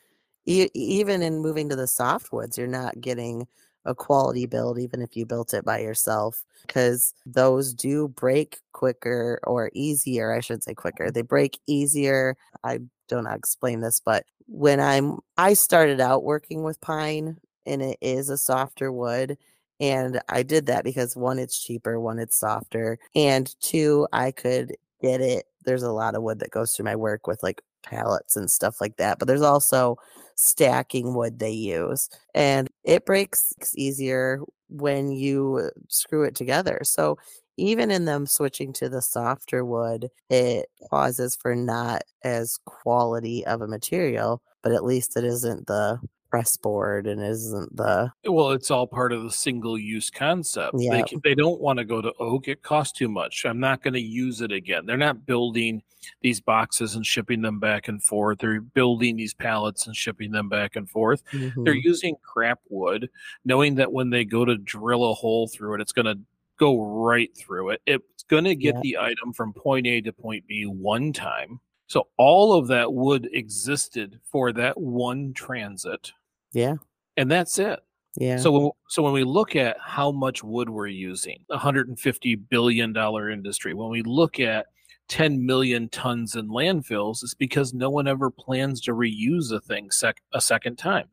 [0.46, 3.46] e- even in moving to the softwoods you're not getting
[3.88, 9.40] a quality build even if you built it by yourself because those do break quicker
[9.44, 12.36] or easier i should say quicker they break easier.
[12.62, 17.80] I don't know explain this but when i'm i started out working with pine and
[17.80, 19.38] it is a softer wood
[19.80, 24.76] and i did that because one it's cheaper one it's softer and two i could
[25.00, 25.46] get it.
[25.64, 28.80] There's a lot of wood that goes through my work with like pallets and stuff
[28.80, 29.96] like that but there's also
[30.38, 36.80] stacking wood they use and it breaks easier when you screw it together.
[36.84, 37.18] So
[37.56, 43.62] even in them switching to the softer wood it causes for not as quality of
[43.62, 45.98] a material but at least it isn't the
[46.30, 50.76] press board and isn't the well, it's all part of the single use concept.
[50.78, 51.10] They, Yep.
[51.24, 53.44] they don't want to go to oak, it costs too much.
[53.46, 54.84] I'm not going to use it again.
[54.86, 55.82] They're not building
[56.22, 58.38] these boxes and shipping them back and forth.
[58.38, 61.22] They're building these pallets and shipping them back and forth.
[61.32, 61.82] They're Mhm.
[61.82, 63.10] using crap wood,
[63.44, 66.18] knowing that when they go to drill a hole through it, it's going to
[66.58, 67.82] go right through it.
[67.86, 68.80] It's going to get Yeah.
[68.82, 71.60] the item from point A to point B one time.
[71.86, 76.12] So all of that wood existed for that one transit,
[76.52, 76.74] yeah
[77.16, 77.80] and that's it.
[78.16, 81.88] yeah So, when- so when we look at how much wood we're using, a hundred
[81.88, 83.74] and fifty billion dollar industry.
[83.74, 84.66] When we look at
[85.08, 89.90] ten million tons in landfills, it's because no one ever plans to reuse a thing
[89.90, 91.08] sec- a second time.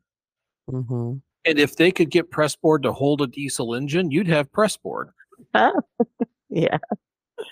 [0.68, 5.10] hmm And if they could get pressboard to hold a diesel engine, you'd have pressboard.
[6.50, 6.78] yeah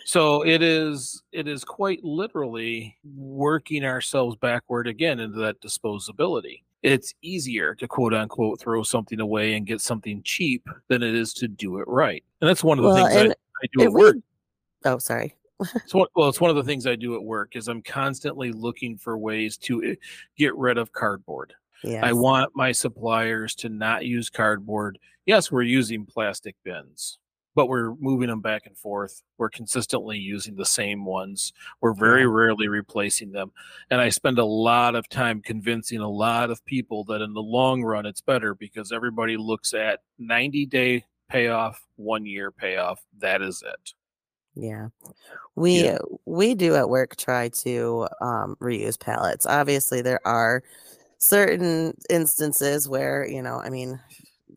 [0.06, 6.62] So it is it is quite literally working ourselves backward again into that disposability.
[6.84, 11.32] It's easier to quote unquote throw something away and get something cheap than it is
[11.34, 12.22] to do it right.
[12.40, 14.16] And that's one of the well things I, I do at we- work.
[14.84, 15.34] oh sorry
[15.92, 18.98] one, well, it's one of the things I do at work is I'm constantly looking
[18.98, 19.94] for ways to eh,
[20.36, 21.54] get rid of cardboard.
[21.82, 24.98] yeah I want my suppliers to not use cardboard.
[25.26, 27.18] Yes, we're using plastic bins,
[27.54, 29.22] but we're moving them back and forth.
[29.38, 31.52] We're consistently using the same ones.
[31.80, 33.52] We're very rarely replacing them.
[33.90, 37.42] And I spend a lot of time convincing a lot of people that in the
[37.42, 43.00] long run it's better because everybody looks at 90 day payoff, one year payoff.
[43.18, 43.94] That is it.
[44.56, 44.88] Yeah.
[45.56, 45.98] We Yeah.
[46.26, 49.46] we do at work try to um reuse pallets.
[49.46, 50.62] Obviously there are
[51.18, 53.98] certain instances where, you know, I mean,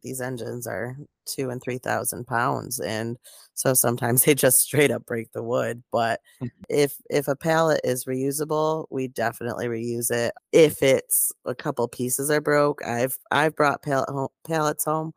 [0.03, 3.17] these engines are two and three thousand pounds and
[3.53, 5.83] so sometimes they just straight up break the wood.
[5.91, 6.49] But Mhm.
[6.69, 10.33] if if a pallet is reusable, we definitely reuse it.
[10.51, 15.13] If it's a couple pieces are broke, I've I've brought pallet home, pallets home.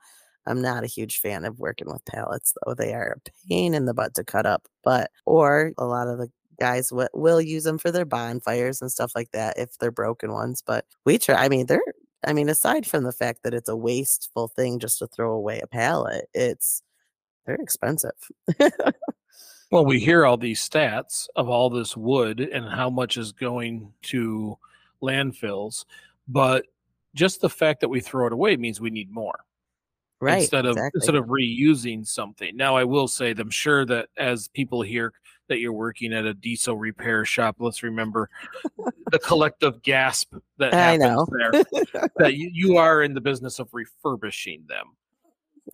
[0.47, 2.75] I'm not a huge fan of working with pallets, though.
[2.75, 4.67] They are a pain in the butt to cut up.
[4.83, 8.91] But, or a lot of the guys w- will use them for their bonfires and
[8.91, 10.63] stuff like that if they're broken ones.
[10.67, 11.83] But we try, I mean, they're,
[12.25, 15.61] I mean, aside from the fact that it's a wasteful thing just to throw away
[15.61, 16.83] a pallet, it's,
[17.47, 18.11] they're expensive.
[19.71, 23.93] Well, we hear all these stats of all this wood and how much is going
[24.03, 24.59] to
[25.01, 25.85] landfills,
[26.27, 26.67] but
[27.15, 29.45] just the fact that we throw it away means we need more
[30.21, 30.41] right.
[30.41, 30.99] instead of exactly.
[30.99, 32.57] instead of reusing something.
[32.57, 35.13] Now, I will say that I'm sure that as people hear
[35.51, 38.31] that you're working at a diesel repair shop, let's remember
[39.13, 41.27] the collective gasp that I happens know.
[41.31, 42.09] there.
[42.17, 44.87] That you, you are in the business of refurbishing them.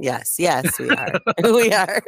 [0.01, 1.21] yes, yes, we are.
[1.45, 2.03] we are.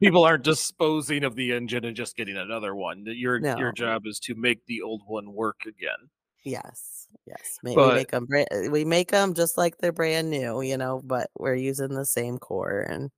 [0.00, 3.04] people aren't disposing of the engine and just getting another one.
[3.06, 3.56] Your No.
[3.56, 6.10] your job is to make the old one work again.
[6.44, 7.58] Yes, yes.
[7.62, 11.00] Ma- we make them brand, we make them just like they're brand new, you know.
[11.04, 13.10] But we're using the same core and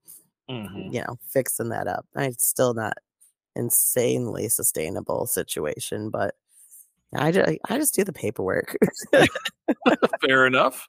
[0.47, 0.93] Mm-hmm.
[0.93, 2.05] you know fixing that up.
[2.15, 2.93] I- It's still not
[3.55, 6.35] insanely sustainable situation, but
[7.15, 8.75] I just, I just do the paperwork.
[10.21, 10.87] Fair enough.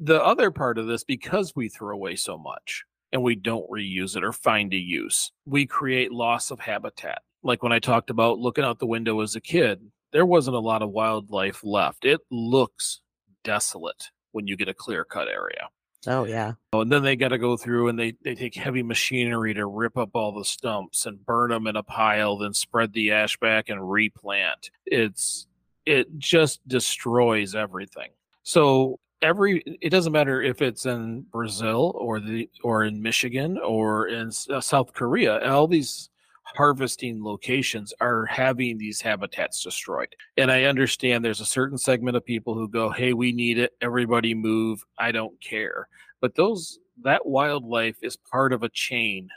[0.00, 4.16] The other part of this, because we throw away so much and we don't reuse
[4.16, 7.22] it or find a use, we create loss of habitat.
[7.42, 9.80] Like when I talked about looking out the window as a kid,
[10.12, 12.04] there wasn't a lot of wildlife left.
[12.04, 13.00] It looks
[13.44, 15.68] desolate when you get a clear cut area.
[16.06, 16.52] Oh yeah.
[16.72, 19.66] Oh, and then they got to go through and they, they take heavy machinery to
[19.66, 23.36] rip up all the stumps and burn them in a pile, then spread the ash
[23.38, 24.70] back and replant.
[24.86, 25.46] It's
[25.86, 28.10] it just destroys everything.
[28.42, 34.08] So every it doesn't matter if it's in Brazil or the or in Michigan or
[34.08, 36.09] in uh, South Korea, all these
[36.54, 40.14] harvesting locations are having these habitats destroyed.
[40.36, 43.72] And I understand there's a certain segment of people who go, "Hey, we need it.
[43.80, 44.84] Everybody move.
[44.98, 45.88] I don't care."
[46.20, 49.28] But those that wildlife is part of a chain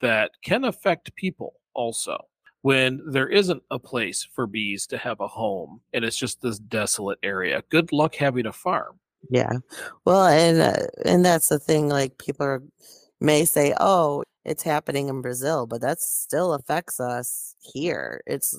[0.00, 2.18] that can affect people also.
[2.62, 6.60] When there isn't a place for bees to have a home and it's just this
[6.60, 9.00] desolate area, good luck having a farm.
[9.30, 9.52] Yeah.
[10.04, 11.88] Well, and uh, and that's the thing.
[11.88, 12.62] Like people are,
[13.20, 18.22] may say, "Oh, it's happening in Brazil," but that still affects us here.
[18.26, 18.58] It's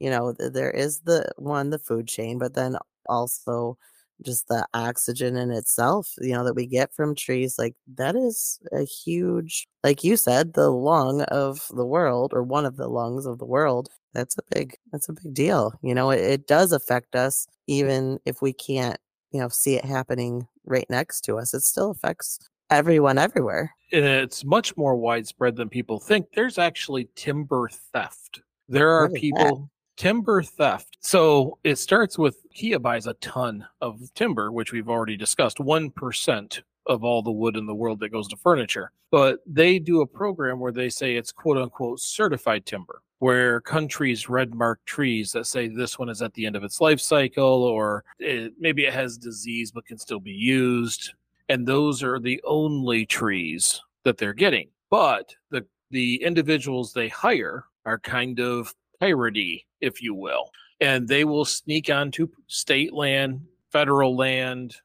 [0.00, 2.76] you know there is the one the food chain, but then
[3.08, 3.78] also
[4.22, 6.12] just the oxygen in itself.
[6.20, 7.58] You know that we get from trees.
[7.58, 12.64] Like that is a huge, like you said, the lung of the world or one
[12.66, 13.88] of the lungs of the world.
[14.14, 14.76] That's a big.
[14.92, 15.74] That's a big deal.
[15.82, 18.98] You know, it, it does affect us, even if we can't
[19.32, 22.38] you know see it happening right next to us it still affects
[22.70, 26.26] everyone everywhere it's much more widespread than people think.
[26.34, 28.40] There's actually timber theft.
[28.68, 29.20] There are is that?
[29.20, 30.98] people timber theft.
[31.00, 35.60] So it starts with IKEA buys a ton of timber, which we've already discussed.
[35.60, 38.92] One percent of all the wood in the world that goes to furniture.
[39.10, 44.28] But they do a program where they say it's quote unquote certified timber, where countries
[44.28, 47.64] red mark trees that say this one is at the end of its life cycle,
[47.64, 51.12] or it, maybe it has disease but can still be used
[51.48, 54.68] and those are the only trees that they're getting.
[54.90, 61.24] But the the individuals they hire are kind of piratey, if you will, and they
[61.24, 64.76] will sneak onto state land, federal land,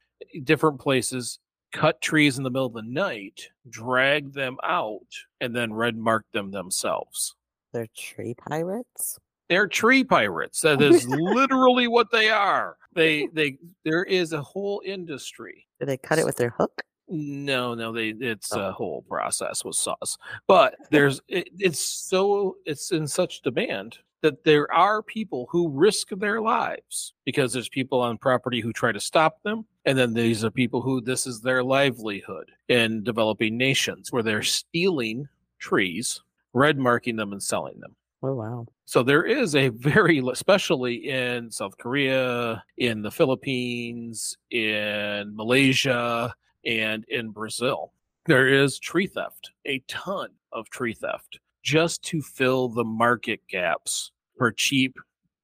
[0.43, 1.39] different places,
[1.71, 5.07] cut trees in the middle of the night, drag them out,
[5.39, 7.35] and then red mark them themselves.
[7.73, 9.17] they're tree pirates
[9.51, 10.61] They're tree pirates.
[10.61, 12.77] That is literally what they are.
[12.93, 17.73] They they there is a whole industry do they cut it with their hook No,
[17.73, 18.69] no, they it's Oh.
[18.69, 20.17] a whole process with sauce.
[20.47, 26.09] But there's it, it's so it's in such demand that there are people who risk
[26.11, 30.45] their lives because there's people on property who try to stop them and then these
[30.45, 35.27] are people who this is their livelihood in developing nations where they're stealing
[35.59, 36.21] trees,
[36.53, 37.95] red marking them and selling them.
[38.23, 45.35] Oh wow So there is a very, especially in South Korea, in the Philippines, in
[45.35, 46.33] Malaysia,
[46.65, 47.93] and in Brazil,
[48.25, 54.11] there is tree theft, a ton of tree theft, just to fill the market gaps
[54.37, 54.95] for cheap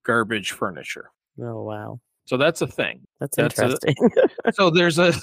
[0.04, 1.10] garbage furniture.
[1.42, 3.02] oh wow So that's a thing.
[3.20, 3.96] that's, That's a- interesting
[4.54, 5.14] So there's a,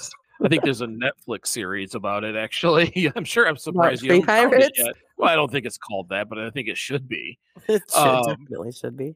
[0.43, 2.35] I think there's a Netflix series about it.
[2.35, 4.79] Actually, I'm sure I'm surprised you haven't found it Pirates?
[4.79, 4.95] yet.
[5.17, 7.39] Well, I don't think it's called that, but I think it should be.
[7.67, 9.15] it should, Um, definitely should be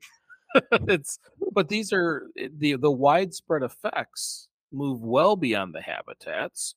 [0.88, 1.20] it's
[1.54, 6.76] but these are eh, the the widespread effects move well beyond the habitats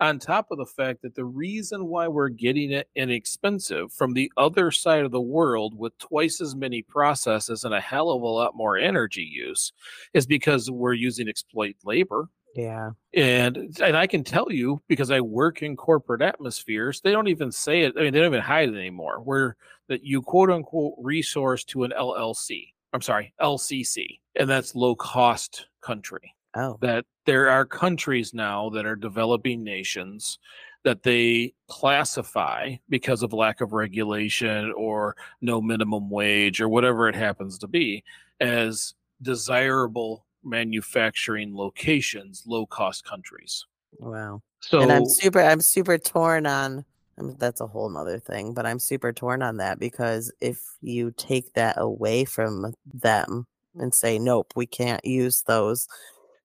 [0.00, 4.32] on top of the fact that the reason why we're getting it inexpensive from the
[4.36, 8.26] other side of the world with twice as many processes and a hell of a
[8.26, 9.72] lot more energy use
[10.12, 15.20] is because we're using exploit labor yeah and and I can tell you because I
[15.20, 17.94] work in corporate atmospheres, they don't even say it.
[17.96, 19.20] I mean, they don't even hide it anymore.
[19.20, 19.56] Where
[19.88, 22.72] that you quote unquote resource to an LLC.
[22.92, 26.34] I'm sorry, LCC, and that's low cost country.
[26.56, 30.38] oh That there are countries now that are developing nations
[30.84, 37.14] that they classify because of lack of regulation or no minimum wage or whatever it
[37.14, 38.02] happens to be
[38.40, 43.64] as desirable manufacturing locations, low cost countries.
[43.98, 46.84] wow So and i'm super i'm super torn on
[47.18, 50.58] I mean, that's a whole nother thing but i'm super torn on that because if
[50.80, 55.86] you take that away from them and say nope we can't use those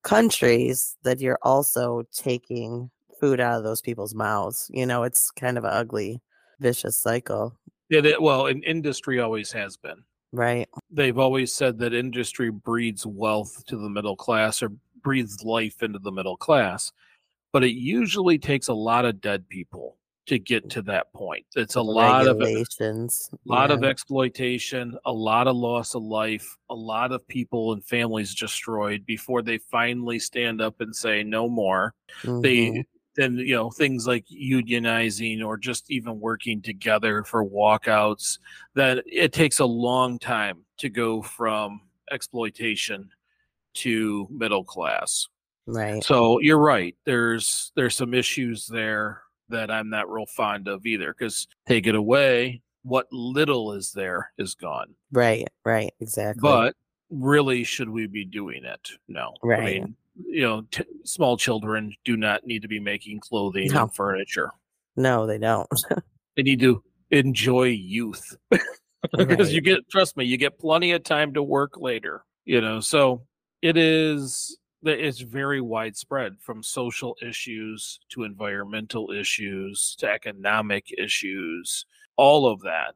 [0.04, 2.90] countries that you're also taking
[3.20, 6.22] food out of those people's mouths you know it's kind of an ugly
[6.60, 7.58] vicious cycle
[7.90, 10.04] it, it- well, in industry always has been.
[10.32, 14.70] Right They've always said that industry breeds wealth to the middle class or
[15.02, 16.92] breathes life into the middle class,
[17.54, 19.98] but it usually takes a lot of dead people
[20.28, 21.46] to get to that point.
[21.56, 23.30] It's a lot of regulations.
[23.34, 27.84] a lot of exploitation, a lot of loss of life, a lot of people and
[27.86, 31.94] families destroyed before they finally stand up and say no more.
[32.24, 32.42] Mhm.
[32.44, 32.86] They
[33.18, 38.38] then you know things like unionizing or just even working together for walkouts
[38.76, 43.10] that it takes a long time to go from exploitation
[43.74, 45.28] to middle class.
[45.66, 46.04] right.
[46.04, 46.96] So you're right.
[47.06, 51.14] There's there's some issues there that I'm not real fond of either.
[51.18, 54.94] Because take it away, what little is there is gone.
[55.12, 55.48] Right.
[55.66, 55.94] Right.
[56.00, 56.42] Exactly.
[56.42, 56.76] But
[57.10, 58.90] really, should we be doing it?
[59.08, 59.34] No.
[59.44, 59.82] I Right.
[59.82, 59.96] mean,
[60.26, 63.84] you know, t- small children do not need to be making clothing No.
[63.84, 64.52] and furniture.
[64.96, 65.68] no, they don't.
[66.36, 68.38] They need to enjoy youth
[69.18, 72.80] because you get trust me you get plenty of time to work later you know
[72.80, 73.26] so
[73.64, 81.86] it is that it's very widespread from social issues to environmental issues to economic issues
[82.18, 82.96] all of that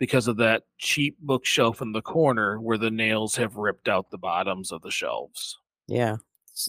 [0.00, 4.18] because of that cheap bookshelf in the corner where the nails have ripped out the
[4.18, 6.16] bottoms of the shelves yeah.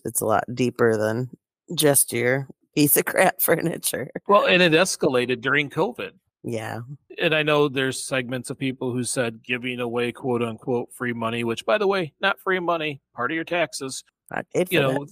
[0.06, 1.30] It's, a lot deeper than
[1.76, 4.10] just your piece of crap furniture.
[4.28, 6.12] well and it escalated during covid
[6.44, 6.82] Yeah.
[7.20, 11.44] and I know there's segments of people who said giving away quote unquote free money,
[11.44, 14.82] which by the way, not free money, part of your taxes, I paid for You
[14.82, 15.06] know,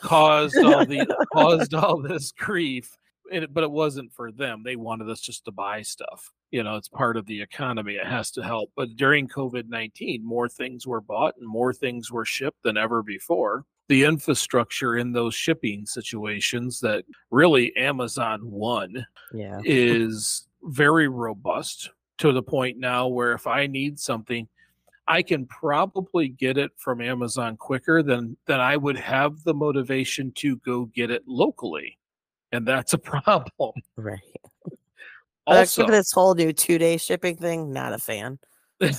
[0.00, 2.96] caused all the caused all this grief.
[3.32, 4.62] It, but it wasn't for them.
[4.62, 6.30] They wanted us just to buy stuff.
[6.52, 7.94] You know, it's part of the economy.
[7.94, 8.70] It has to help.
[8.76, 13.02] But during COVID 19, more things were bought and more things were shipped than ever
[13.02, 13.64] before.
[13.88, 19.60] The infrastructure in those shipping situations that really Amazon won Yeah.
[19.64, 24.48] is very robust to the point now where if I need something,
[25.06, 30.32] I can probably get it from Amazon quicker than than I would have the motivation
[30.32, 31.96] to go get it locally.
[32.50, 33.72] And that's a problem.
[33.96, 34.18] Right.
[35.46, 38.40] Also, this whole new two day shipping thing, not a fan.
[38.80, 38.90] uh,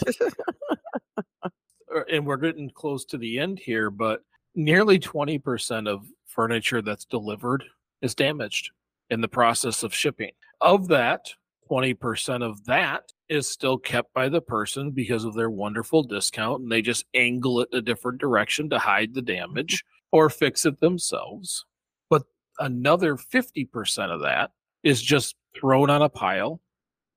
[2.10, 4.22] and we're getting close to the end here, but
[4.58, 7.64] nearly 20% of furniture that's delivered
[8.02, 8.72] is damaged
[9.10, 10.32] in the process of shipping.
[10.60, 11.30] Of that,
[11.70, 16.72] 20% of that is still kept by the person because of their wonderful discount and
[16.72, 21.66] they just angle it a different direction to hide the damage or fix it themselves.
[22.10, 22.24] But
[22.60, 24.52] another 50% of that
[24.84, 26.62] is just thrown on a pile,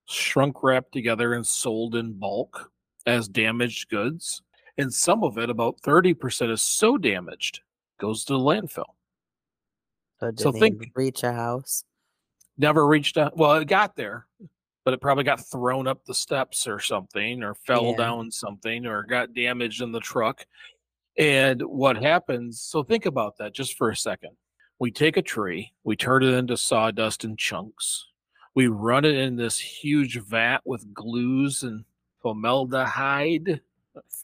[0.08, 2.70] shrunk wrapped together and sold in bulk
[3.06, 4.42] as damaged goods.
[4.80, 7.60] And some of it, about 30%, is so damaged,
[7.98, 8.84] goes to the landfill.
[10.20, 11.84] So, So think- reach a house.
[12.56, 13.36] Never reached out.
[13.36, 14.26] Well, it got there,
[14.84, 17.96] but it probably got thrown up the steps or something, or fell Yeah.
[17.96, 20.46] down something, or got damaged in the truck.
[21.18, 22.60] And what happens?
[22.60, 24.36] So think about that just for a second.
[24.78, 28.06] We take a tree, we turn it into sawdust and chunks.
[28.54, 31.84] We run it in this huge vat with glues and
[32.22, 33.60] formaldehyde.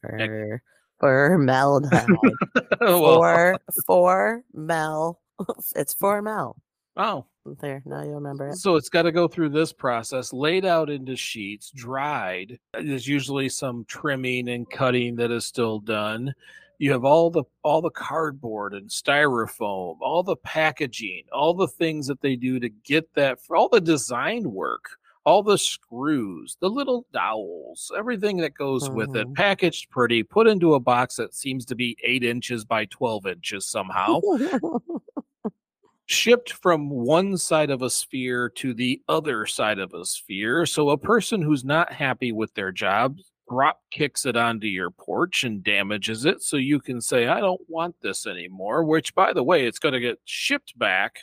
[0.00, 0.62] For
[1.00, 2.06] formaldehyde.
[2.80, 5.20] Oh, well, for for mel.
[5.76, 6.56] It's for mel.
[6.96, 7.26] oh,
[7.60, 8.56] There, now you remember it.
[8.56, 12.58] So it's got to go through this process, laid out into sheets, dried.
[12.72, 16.34] There's usually some trimming and cutting that is still done.
[16.78, 22.06] You have all the all the cardboard and styrofoam, all the packaging, all the things
[22.06, 24.84] that they do to get that all the design work,
[25.26, 29.34] all the screws, the little dowels, everything that goes with it, Mhm.
[29.34, 33.66] packaged pretty, put into a box that seems to be eight inches by twelve inches
[33.66, 34.20] somehow
[36.06, 40.64] shipped from one side of a sphere to the other side of a sphere.
[40.64, 43.18] So a person who's not happy with their job
[43.50, 46.42] drop kicks it onto your porch and damages it.
[46.42, 49.94] So you can say, I don't want this anymore, which by the way, it's going
[49.94, 51.18] to get shipped back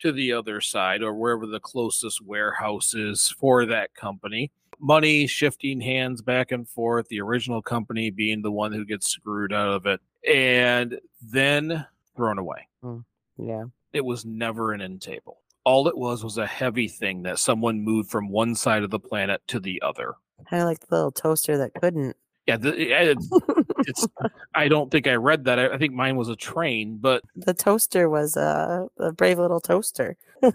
[0.00, 4.50] to the other side or wherever the closest warehouse is for that company.
[4.78, 9.52] Money shifting hands back and forth, the original company being the one who gets screwed
[9.52, 11.86] out of it, and then
[12.16, 12.98] thrown away hmm.
[13.38, 13.64] yeah.
[13.92, 15.38] it was never an end table.
[15.64, 18.98] All it was was a heavy thing that someone moved from one side of the
[18.98, 20.14] planet to the other.
[20.48, 22.16] Kind of like the little toaster that couldn't.
[22.46, 22.74] Yeah, the,
[23.86, 24.06] it's.
[24.54, 25.58] I don't think I read that.
[25.58, 29.60] I, I think mine was a train, but The toaster was a, a brave little
[29.60, 30.16] toaster.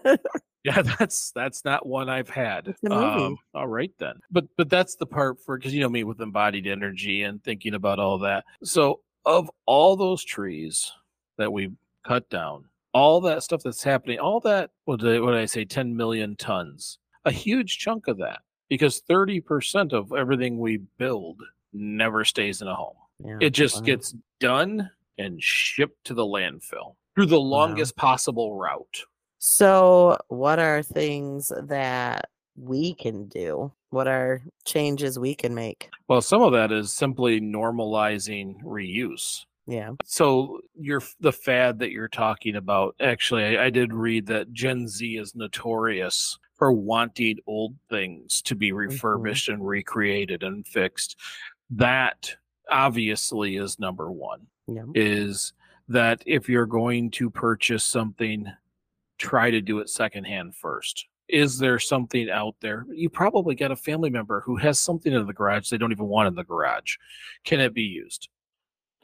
[0.65, 2.67] yeah, that's that's not one I've had.
[2.67, 3.25] It's a movie.
[3.25, 6.19] Um, all right then, but but that's the part for because you know me with
[6.19, 8.43] embodied energy and thinking about all that.
[8.63, 10.91] So of all those trees
[11.37, 11.71] that we
[12.05, 15.45] cut down, all that stuff that's happening, all that what did I, what did I
[15.45, 20.77] say, ten million tons, a huge chunk of that, because thirty percent of everything we
[20.97, 21.41] build
[21.73, 22.95] never stays in a home.
[23.23, 23.37] Yeah.
[23.41, 23.81] It just wow.
[23.81, 29.03] gets done and shipped to the landfill through the longest possible route.
[29.39, 33.71] So, what are things that we can do?
[33.89, 35.89] What are changes we can make?
[36.07, 39.45] Well, some of that is simply normalizing reuse.
[39.67, 39.91] Yeah.
[40.03, 42.95] So you're the fad that you're talking about.
[42.99, 48.55] Actually, I, I did read that Gen Z is notorious for wanting old things to
[48.55, 48.77] be mm-hmm.
[48.77, 51.17] refurbished and recreated and fixed.
[51.71, 52.35] That
[52.69, 54.41] obviously is number one.
[54.67, 54.85] Yeah.
[54.93, 55.53] Is
[55.87, 58.47] that if you're going to purchase something,
[59.17, 61.05] try to do it secondhand first.
[61.27, 62.85] Is there something out there?
[62.91, 66.07] You probably got a family member who has something in the garage they don't even
[66.07, 66.95] want in the garage.
[67.43, 68.29] Can it be used?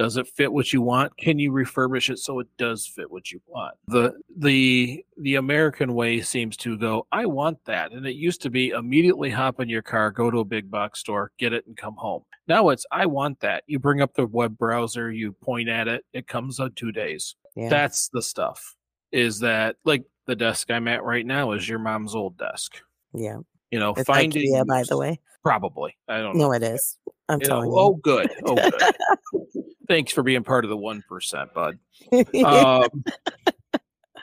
[0.01, 1.15] Does it fit what you want?
[1.17, 3.75] Can you refurbish it so it does fit what you want?
[3.87, 7.91] The the the American way seems to go, I want that.
[7.91, 11.01] And it used to be immediately hop in your car, go to a big box
[11.01, 12.23] store, get it and come home.
[12.47, 13.63] Now it's I want that.
[13.67, 17.35] You bring up the web browser, you point at it, it comes in 2 days.
[17.55, 17.69] Yeah.
[17.69, 18.75] That's the stuff.
[19.11, 22.81] Is that like the desk I'm at right now is your mom's old desk.
[23.13, 23.37] yeah.
[23.69, 25.19] You know, It's find it IKEA, by the way.
[25.43, 25.95] Probably.
[26.07, 26.47] I don't know.
[26.47, 26.97] No, it is.
[27.29, 28.31] I'm telling You know, telling oh, good.
[28.45, 29.63] Oh, good.
[29.91, 31.77] Thanks for being part of the one percent, bud.
[32.45, 33.03] Um,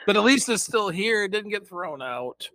[0.07, 1.25] but at least it's still here.
[1.25, 2.49] It didn't get thrown out.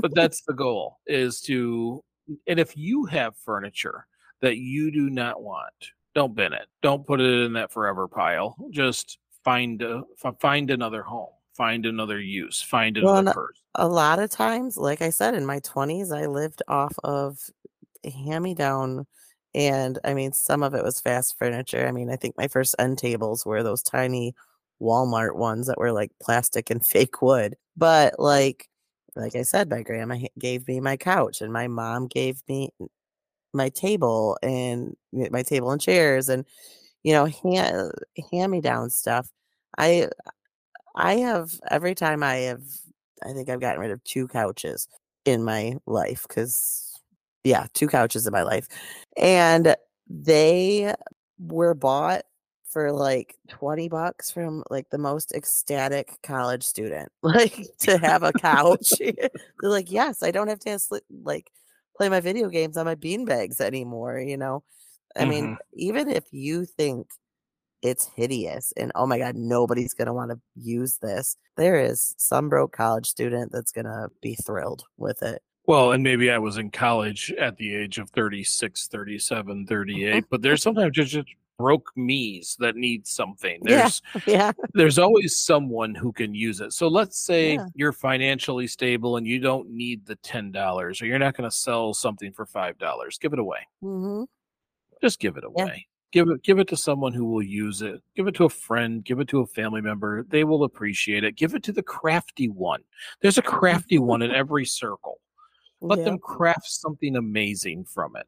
[0.00, 2.02] But that's the goal: is to.
[2.48, 4.08] And if you have furniture
[4.40, 5.72] that you do not want,
[6.16, 6.66] don't bin it.
[6.82, 8.56] Don't put it in that forever pile.
[8.70, 10.02] Just find a,
[10.40, 11.28] find another home.
[11.56, 12.60] Find another use.
[12.60, 13.62] Find Well, another and person.
[13.76, 17.38] a lot of times, like I said, in my 20s, I lived off of
[18.04, 19.06] hand me down.
[19.56, 21.88] And I mean, some of it was fast furniture.
[21.88, 24.34] I mean, I think my first end tables were those tiny
[24.82, 27.56] Walmart ones that were like plastic and fake wood.
[27.76, 28.68] But like,
[29.16, 32.70] like I said, my grandma gave me my couch, and my mom gave me
[33.54, 36.44] my table and my table and chairs, and
[37.04, 37.92] you know, hand
[38.32, 39.30] hand me down stuff.
[39.78, 40.08] I
[40.96, 42.62] I have every time I have,
[43.24, 44.88] I think I've gotten rid of two couches
[45.24, 46.85] in my life because,
[47.46, 48.68] yeah, two couches in my life.
[49.16, 49.76] And
[50.08, 50.94] they
[51.38, 52.24] were bought
[52.68, 58.32] for like 20 bucks from like the most ecstatic college student, like to have a
[58.32, 58.92] couch.
[59.00, 59.30] They're
[59.62, 60.78] like, yes, I don't have to
[61.22, 61.50] like
[61.96, 64.62] play my video games on my beanbags anymore, you know?
[65.16, 65.56] I mean, mm-hmm.
[65.72, 67.06] even if you think
[67.82, 72.14] it's hideous and oh my god nobody's going to want to use this there is
[72.16, 76.38] some broke college student that's going to be thrilled with it Well, and maybe I
[76.38, 81.28] was in college at the age of 36, 37, 38, but there's sometimes just, just
[81.58, 83.60] broke me's that need something.
[83.64, 83.76] Yeah.
[83.78, 86.72] There's yeah there's always someone who can use it.
[86.72, 87.66] So let's say Yeah.
[87.74, 90.54] you're financially stable and you don't need the $10
[91.02, 93.20] or you're not going to sell something for $5.
[93.20, 93.60] Give it away.
[93.82, 94.24] Mm-hmm.
[95.00, 95.62] Just give it Yeah.
[95.64, 95.86] away.
[96.12, 98.00] Give it give it to someone who will use it.
[98.14, 100.24] Give it to a friend, give it to a family member.
[100.28, 101.36] They will appreciate it.
[101.36, 102.82] Give it to the crafty one.
[103.22, 105.20] There's a crafty one in every circle.
[105.88, 108.26] Let them craft something amazing from it.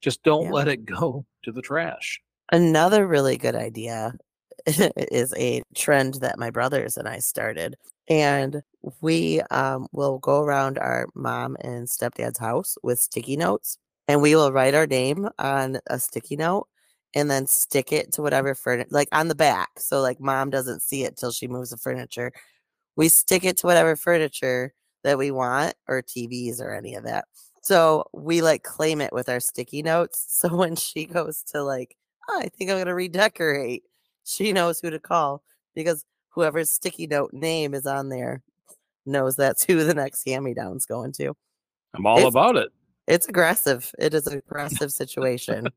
[0.00, 0.52] Just don't Yeah.
[0.52, 2.20] let it go to the trash.
[2.52, 4.12] another really good idea
[4.66, 7.74] is a trend that my brothers and i started
[8.08, 8.62] and
[9.00, 13.78] we um, will go around our mom and stepdad's house with sticky notes
[14.08, 16.66] and we will write our name on a sticky note
[17.14, 20.82] and then stick it to whatever furniture like on the back so like mom doesn't
[20.82, 22.30] see it till she moves the furniture
[22.96, 24.74] we stick it to whatever furniture
[25.04, 27.26] that we want or tvs or any of that.
[27.62, 30.26] So we like claim it with our sticky notes.
[30.40, 31.96] So when she goes to like
[32.28, 33.84] "Oh, i think i'm going to redecorate
[34.24, 35.42] she knows who to call
[35.74, 38.42] because whoever's sticky note name is on there
[39.06, 41.34] knows that's who the next hand me down's going to.
[41.94, 42.70] I'm all It's- about it.
[43.06, 43.90] it's aggressive.
[43.98, 45.68] It is an aggressive situation.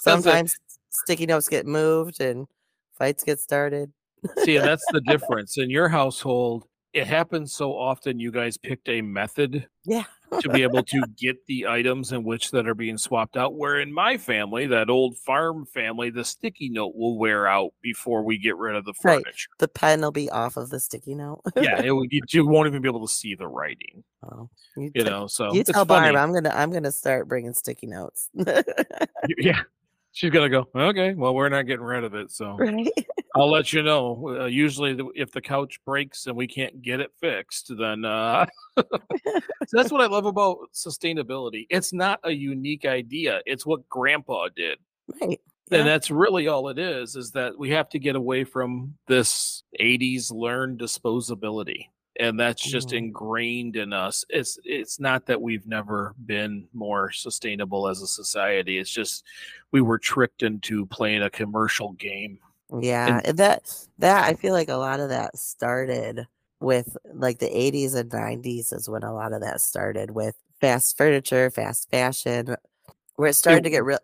[0.00, 0.56] Sometimes
[0.90, 2.46] sticky notes get moved and
[2.98, 3.92] fights get started.
[4.44, 5.58] See, and that's the difference.
[5.58, 6.64] In your household,
[6.94, 10.04] it happens so often you guys picked a method yeah
[10.40, 13.54] to be able to get the items in which that are being swapped out.
[13.54, 18.24] Where in my family, that old farm family, the sticky note will wear out before
[18.24, 19.22] we get rid of the Right.
[19.22, 19.48] furniture.
[19.60, 22.82] the pen will be off of the sticky note Yeah, it, you, you won't even
[22.82, 24.02] be able to see the writing.
[24.24, 26.12] oh, you, You t- know, so you tell funny.
[26.12, 28.28] barb i'm gonna i'm gonna start bringing sticky notes
[29.38, 29.60] Yeah,
[30.14, 30.66] she's gonna go.
[30.74, 32.88] Okay, well, we're not getting rid of it, so right
[33.36, 34.36] I'll let you know.
[34.40, 38.46] Uh, usually, the, if the couch breaks and we can't get it fixed, then uh,
[38.78, 38.84] so
[39.72, 41.66] that's what I love about sustainability.
[41.68, 44.78] It's not a unique idea; it's what Grandpa did,
[45.20, 45.38] right
[45.70, 45.78] Yeah.
[45.78, 47.16] and that's really all it is.
[47.16, 51.88] Is that we have to get away from this '80s learned disposability,
[52.20, 52.96] and that's just Mhm.
[52.98, 54.24] ingrained in us.
[54.28, 58.78] It's it's not that we've never been more sustainable as a society.
[58.78, 59.24] It's just
[59.72, 62.38] we were tricked into playing a commercial game.
[62.80, 66.26] Yeah, and that that I feel like a lot of that started
[66.60, 70.96] with like the 80s and 90s is when a lot of that started with fast
[70.96, 72.56] furniture, fast fashion,
[73.16, 73.98] where it started to get real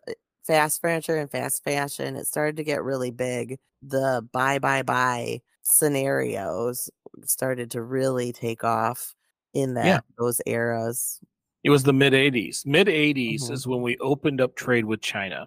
[0.46, 2.16] fast furniture and fast fashion.
[2.16, 3.58] It started to get really big.
[3.82, 6.90] The buy, buy, buy scenarios
[7.24, 9.14] started to really take off
[9.54, 10.00] in that Yeah.
[10.18, 11.20] those eras.
[11.64, 12.64] It was the mid 80s.
[12.66, 13.52] Mid 80s Mhm.
[13.52, 15.46] is when we opened up trade with China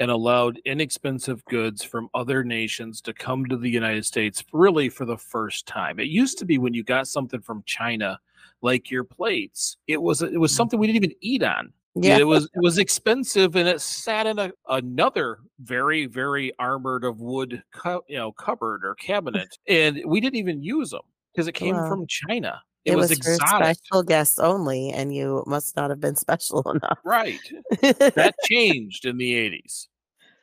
[0.00, 5.04] and allowed inexpensive goods from other nations to come to the United States really for
[5.04, 6.00] the first time.
[6.00, 8.18] It used to be when you got something from China
[8.62, 11.72] like your plates, it was it was something we didn't even eat on.
[11.94, 12.16] Yeah.
[12.18, 17.20] It was it was expensive and it sat in a, another very very armored of
[17.20, 17.62] wood
[18.08, 21.88] you know cupboard or cabinet and we didn't even use them because it came Wow.
[21.88, 22.62] from China.
[22.84, 23.76] It, It, was, was, for exotic.
[23.76, 26.98] special guests only, and you must not have been special enough.
[27.04, 27.38] Right.
[27.80, 29.86] that changed in the 80s.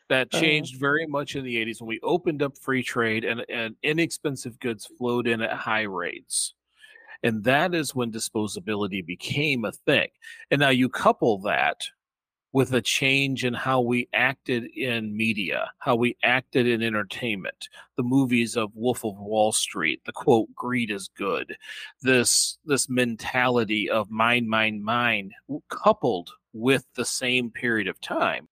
[0.08, 0.40] That Uh.
[0.40, 4.58] changed very much in the 80s when we opened up free trade and, and inexpensive
[4.60, 6.54] goods flowed in at high rates.
[7.24, 10.10] And that is when disposability became a thing.
[10.52, 11.88] And now you couple that
[12.52, 18.04] with a change in how we acted in media, how we acted in entertainment, the
[18.04, 21.56] movies of Wolf of Wall Street, the quote, greed is good,
[22.02, 28.48] this this mentality of mine, mine, mine, w- coupled with the same period of time,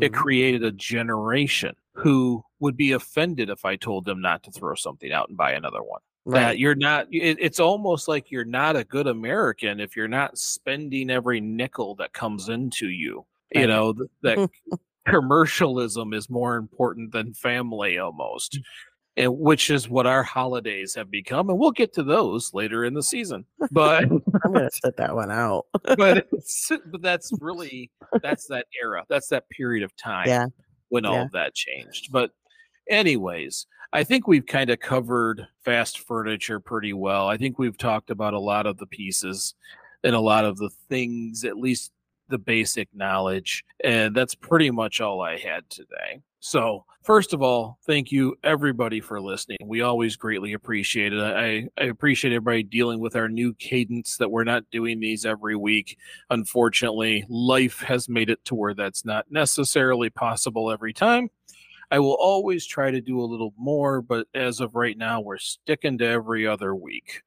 [0.00, 0.14] it Mhm.
[0.14, 5.10] created a generation who would be offended if I told them not to throw something
[5.12, 8.84] out and buy another one that you're not it, it's almost like you're not a
[8.84, 13.24] good american if you're not spending every nickel that comes into you
[13.54, 14.50] you know th- that
[15.08, 18.04] commercialism is more important than family Mm.
[18.04, 18.58] almost
[19.16, 22.94] and which is what our holidays have become and we'll get to those later in
[22.94, 24.04] the season but
[24.44, 25.66] I'm gonna set that one out.
[25.96, 27.90] but it's, but that's really
[28.22, 30.46] that's that era that's that period of time Yeah.
[30.90, 32.30] when all of that changed but
[32.90, 37.28] anyways i think we've kind of covered fast furniture pretty well.
[37.28, 39.54] I think we've talked about a lot of the pieces
[40.02, 41.92] and a lot of the things at least
[42.30, 46.22] the basic knowledge and that's pretty much all i had today.
[46.40, 49.58] So first of all thank you everybody for listening.
[49.62, 51.20] We always greatly appreciate it.
[51.20, 55.56] I, I appreciate everybody dealing with our new cadence that we're not doing these every
[55.56, 55.98] week.
[56.30, 61.28] Unfortunately life has made it to where that's not necessarily possible every time
[61.90, 65.38] I will always try to do a little more, but as of right now, we're
[65.38, 67.22] sticking to every other week.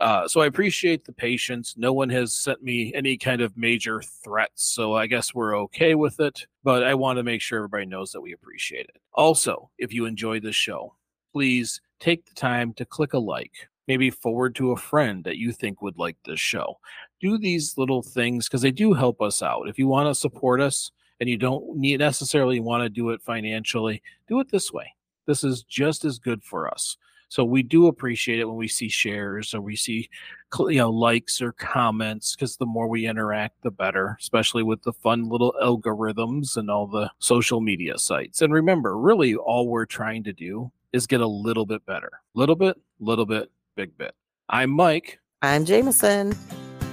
[0.00, 1.74] Uh, so I appreciate the patience.
[1.76, 5.94] No one has sent me any kind of major threats, so I guess we're okay
[5.94, 6.46] with it.
[6.62, 9.00] But I want to make sure everybody knows that we appreciate it.
[9.14, 10.94] Also, if you enjoy this show,
[11.32, 13.52] please take the time to click a like,
[13.86, 16.78] maybe forward to a friend that you think would like this show.
[17.20, 19.68] Do these little things because they do help us out.
[19.68, 20.90] If you want to support us,
[21.24, 24.94] and you don't need necessarily want to do it financially, do it this way.
[25.24, 26.98] This is just as good for us.
[27.30, 30.10] So we do appreciate it when we see shares or we see
[30.58, 34.92] you know likes or comments because the more we interact the better, especially with the
[34.92, 38.42] fun little algorithms and all the social media sites.
[38.42, 42.20] And remember, really all we're trying to do is get a little bit better.
[42.34, 44.14] Little bit, little bit, big bit.
[44.50, 46.34] I'm Mike, I'm Jamison.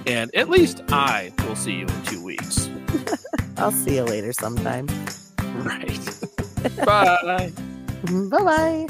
[0.07, 2.69] and at least I will see you in 2 weeks.
[3.57, 4.87] I'll see you later sometime.
[5.55, 5.99] Right.
[6.85, 7.51] Bye.
[8.03, 8.87] Bye bye.